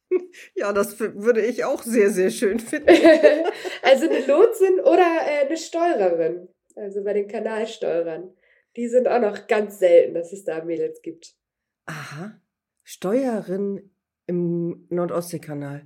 Ja, 0.56 0.74
das 0.74 1.00
würde 1.00 1.46
ich 1.46 1.66
auch 1.66 1.84
sehr, 1.84 2.10
sehr 2.10 2.32
schön 2.32 2.60
finden. 2.60 2.90
also 3.84 4.10
eine 4.10 4.26
Lotsin 4.26 4.80
oder 4.80 5.06
äh, 5.28 5.46
eine 5.46 5.56
Steuererin. 5.56 6.48
Also 6.75 7.03
bei 7.03 7.14
den 7.14 7.27
Kanalsteuerern. 7.27 8.36
Die 8.75 8.88
sind 8.88 9.08
auch 9.08 9.22
noch 9.22 9.46
ganz 9.46 9.77
selten, 9.77 10.16
dass 10.16 10.34
es 10.34 10.44
da 10.44 10.66
Mädels 10.66 11.03
gibt. 11.03 11.36
Aha. 11.86 12.42
Steuerin 12.92 13.92
im 14.25 14.88
Nordostseekanal. 14.90 15.86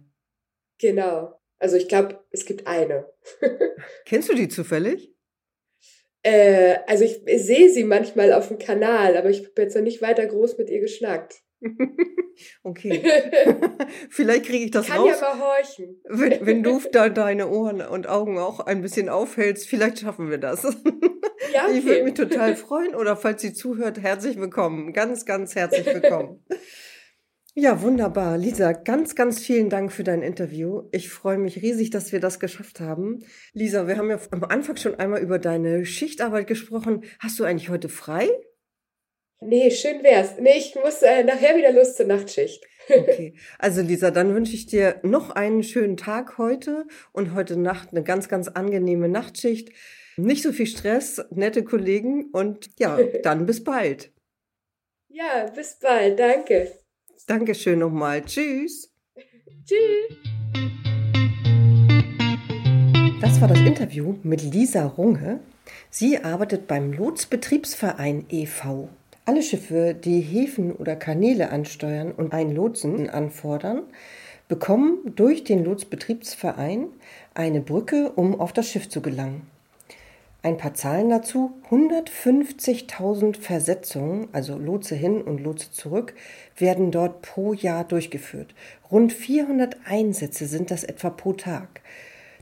Genau. 0.80 1.38
Also 1.60 1.76
ich 1.76 1.90
glaube, 1.90 2.24
es 2.32 2.46
gibt 2.46 2.66
eine. 2.66 3.12
Kennst 4.06 4.30
du 4.30 4.34
die 4.34 4.48
zufällig? 4.48 5.14
Äh, 6.22 6.78
also 6.88 7.04
ich, 7.04 7.28
ich 7.28 7.46
sehe 7.46 7.70
sie 7.70 7.84
manchmal 7.84 8.32
auf 8.32 8.48
dem 8.48 8.58
Kanal, 8.58 9.18
aber 9.18 9.30
ich 9.30 9.40
habe 9.40 9.64
jetzt 9.64 9.76
noch 9.76 9.84
nicht 9.84 10.02
weiter 10.02 10.26
groß 10.26 10.58
mit 10.58 10.70
ihr 10.70 10.80
geschnackt. 10.80 11.42
okay. 12.64 13.04
Vielleicht 14.10 14.46
kriege 14.46 14.64
ich 14.64 14.72
das 14.72 14.88
Kann 14.88 15.00
raus. 15.00 15.20
Kann 15.20 15.30
ja 15.30 15.36
mal 15.36 15.58
horchen. 15.58 16.02
wenn, 16.06 16.46
wenn 16.46 16.64
du 16.64 16.80
da 16.90 17.10
deine 17.10 17.50
Ohren 17.50 17.82
und 17.82 18.08
Augen 18.08 18.38
auch 18.38 18.62
ein 18.62 18.82
bisschen 18.82 19.10
aufhältst, 19.10 19.68
vielleicht 19.68 20.00
schaffen 20.00 20.30
wir 20.30 20.38
das. 20.38 20.64
Ja, 21.54 21.66
okay. 21.66 21.78
Ich 21.78 21.86
würde 21.86 22.04
mich 22.04 22.14
total 22.14 22.56
freuen. 22.56 22.96
Oder 22.96 23.18
falls 23.18 23.42
sie 23.42 23.54
zuhört, 23.54 24.02
herzlich 24.02 24.38
willkommen. 24.40 24.94
Ganz, 24.94 25.26
ganz 25.26 25.56
herzlich 25.56 25.86
willkommen. 25.86 26.46
Ja, 27.56 27.84
wunderbar. 27.84 28.40
Lisa, 28.40 28.72
ganz, 28.72 29.14
ganz 29.14 29.40
vielen 29.40 29.70
Dank 29.70 29.92
für 29.92 30.04
dein 30.04 30.24
Interview. 30.24 30.90
Ich 30.92 31.10
freue 31.10 31.38
mich 31.38 31.62
riesig, 31.62 31.92
dass 31.92 32.12
wir 32.12 32.20
das 32.20 32.40
geschafft 32.40 32.80
haben. 32.80 33.24
Lisa, 33.54 33.88
wir 33.88 33.98
haben 33.98 34.10
ja 34.10 34.20
am 34.32 34.44
Anfang 34.46 34.76
schon 34.78 34.96
einmal 34.96 35.22
über 35.22 35.38
deine 35.38 35.86
Schichtarbeit 35.86 36.48
gesprochen. 36.48 37.04
Hast 37.20 37.38
du 37.38 37.44
eigentlich 37.44 37.70
heute 37.70 37.90
frei? 37.90 38.28
Nee, 39.40 39.70
schön 39.70 40.02
wär's. 40.02 40.40
Nee, 40.40 40.58
ich 40.58 40.74
muss 40.76 41.04
äh, 41.04 41.24
nachher 41.24 41.56
wieder 41.56 41.72
los 41.72 41.96
zur 41.96 42.08
Nachtschicht. 42.08 42.64
Okay. 42.90 43.34
Also 43.60 43.82
Lisa, 43.82 44.12
dann 44.12 44.36
wünsche 44.36 44.56
ich 44.56 44.66
dir 44.66 45.00
noch 45.04 45.30
einen 45.30 45.64
schönen 45.64 45.96
Tag 45.96 46.38
heute 46.38 46.86
und 47.14 47.34
heute 47.34 47.56
Nacht 47.56 47.92
eine 47.92 48.04
ganz, 48.04 48.28
ganz 48.28 48.50
angenehme 48.50 49.08
Nachtschicht. 49.08 49.70
Nicht 50.18 50.44
so 50.44 50.52
viel 50.52 50.68
Stress, 50.68 51.24
nette 51.30 51.64
Kollegen 51.64 52.30
und 52.34 52.72
ja, 52.80 53.00
dann 53.24 53.46
bis 53.46 53.64
bald. 53.64 54.12
Ja, 55.08 55.50
bis 55.56 55.80
bald. 55.80 56.20
Danke. 56.20 56.83
Dankeschön 57.26 57.80
nochmal. 57.80 58.22
Tschüss. 58.26 58.92
Tschüss. 59.66 60.18
Das 63.22 63.40
war 63.40 63.48
das 63.48 63.60
Interview 63.60 64.16
mit 64.24 64.44
Lisa 64.44 64.86
Runge. 64.86 65.40
Sie 65.90 66.18
arbeitet 66.18 66.68
beim 66.68 66.92
Lotsbetriebsverein 66.92 68.26
e.V. 68.30 68.90
Alle 69.24 69.42
Schiffe, 69.42 69.96
die 69.96 70.20
Häfen 70.20 70.74
oder 70.74 70.98
Kanäle 70.98 71.50
ansteuern 71.50 72.12
und 72.12 72.34
einen 72.34 72.54
Lotsen 72.54 73.10
anfordern, 73.10 73.84
bekommen 74.50 75.14
durch 75.16 75.46
den 75.46 75.64
Lotsbetriebsverein 75.64 76.88
eine 77.34 77.62
Brücke, 77.62 78.12
um 78.12 78.38
auf 78.38 78.52
das 78.52 78.68
Schiff 78.68 78.90
zu 78.90 79.02
gelangen. 79.02 79.53
Ein 80.46 80.58
paar 80.58 80.74
Zahlen 80.74 81.10
dazu. 81.10 81.54
150.000 81.72 83.38
Versetzungen, 83.40 84.28
also 84.34 84.58
Lotse 84.58 84.94
hin 84.94 85.22
und 85.22 85.42
Lotse 85.42 85.72
zurück, 85.72 86.14
werden 86.58 86.92
dort 86.92 87.22
pro 87.22 87.54
Jahr 87.54 87.86
durchgeführt. 87.86 88.54
Rund 88.92 89.14
400 89.14 89.78
Einsätze 89.86 90.46
sind 90.46 90.70
das 90.70 90.84
etwa 90.84 91.12
pro 91.12 91.32
Tag. 91.32 91.80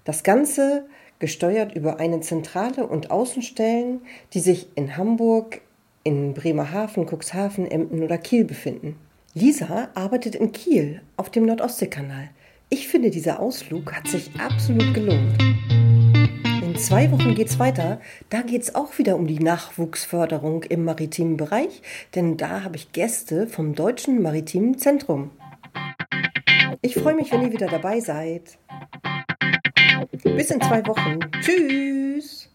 Das 0.03 0.23
Ganze 0.23 0.87
gesteuert 1.19 1.75
über 1.75 1.99
eine 1.99 2.21
Zentrale 2.21 2.87
und 2.87 3.11
Außenstellen, 3.11 4.01
die 4.33 4.39
sich 4.39 4.69
in 4.73 4.97
Hamburg, 4.97 5.61
in 6.03 6.33
Bremerhaven, 6.33 7.05
Cuxhaven, 7.05 7.69
Emden 7.69 8.01
oder 8.01 8.17
Kiel 8.17 8.45
befinden. 8.45 8.95
Lisa 9.35 9.89
arbeitet 9.93 10.33
in 10.33 10.51
Kiel 10.51 11.01
auf 11.17 11.29
dem 11.29 11.45
Nordostseekanal. 11.45 12.31
Ich 12.69 12.87
finde, 12.87 13.11
dieser 13.11 13.39
Ausflug 13.39 13.93
hat 13.93 14.07
sich 14.07 14.31
absolut 14.39 14.91
gelohnt 14.95 15.37
zwei 16.81 17.11
Wochen 17.11 17.35
geht 17.35 17.47
es 17.47 17.59
weiter. 17.59 18.01
Da 18.29 18.41
geht 18.41 18.63
es 18.63 18.75
auch 18.75 18.97
wieder 18.97 19.15
um 19.15 19.27
die 19.27 19.39
Nachwuchsförderung 19.39 20.63
im 20.63 20.83
maritimen 20.83 21.37
Bereich, 21.37 21.81
denn 22.15 22.37
da 22.37 22.63
habe 22.63 22.75
ich 22.75 22.91
Gäste 22.91 23.47
vom 23.47 23.75
Deutschen 23.75 24.21
Maritimen 24.21 24.77
Zentrum. 24.77 25.31
Ich 26.81 26.95
freue 26.95 27.15
mich, 27.15 27.31
wenn 27.31 27.43
ihr 27.43 27.51
wieder 27.51 27.67
dabei 27.67 27.99
seid. 27.99 28.57
Bis 30.23 30.49
in 30.49 30.61
zwei 30.61 30.85
Wochen. 30.87 31.19
Tschüss! 31.41 32.49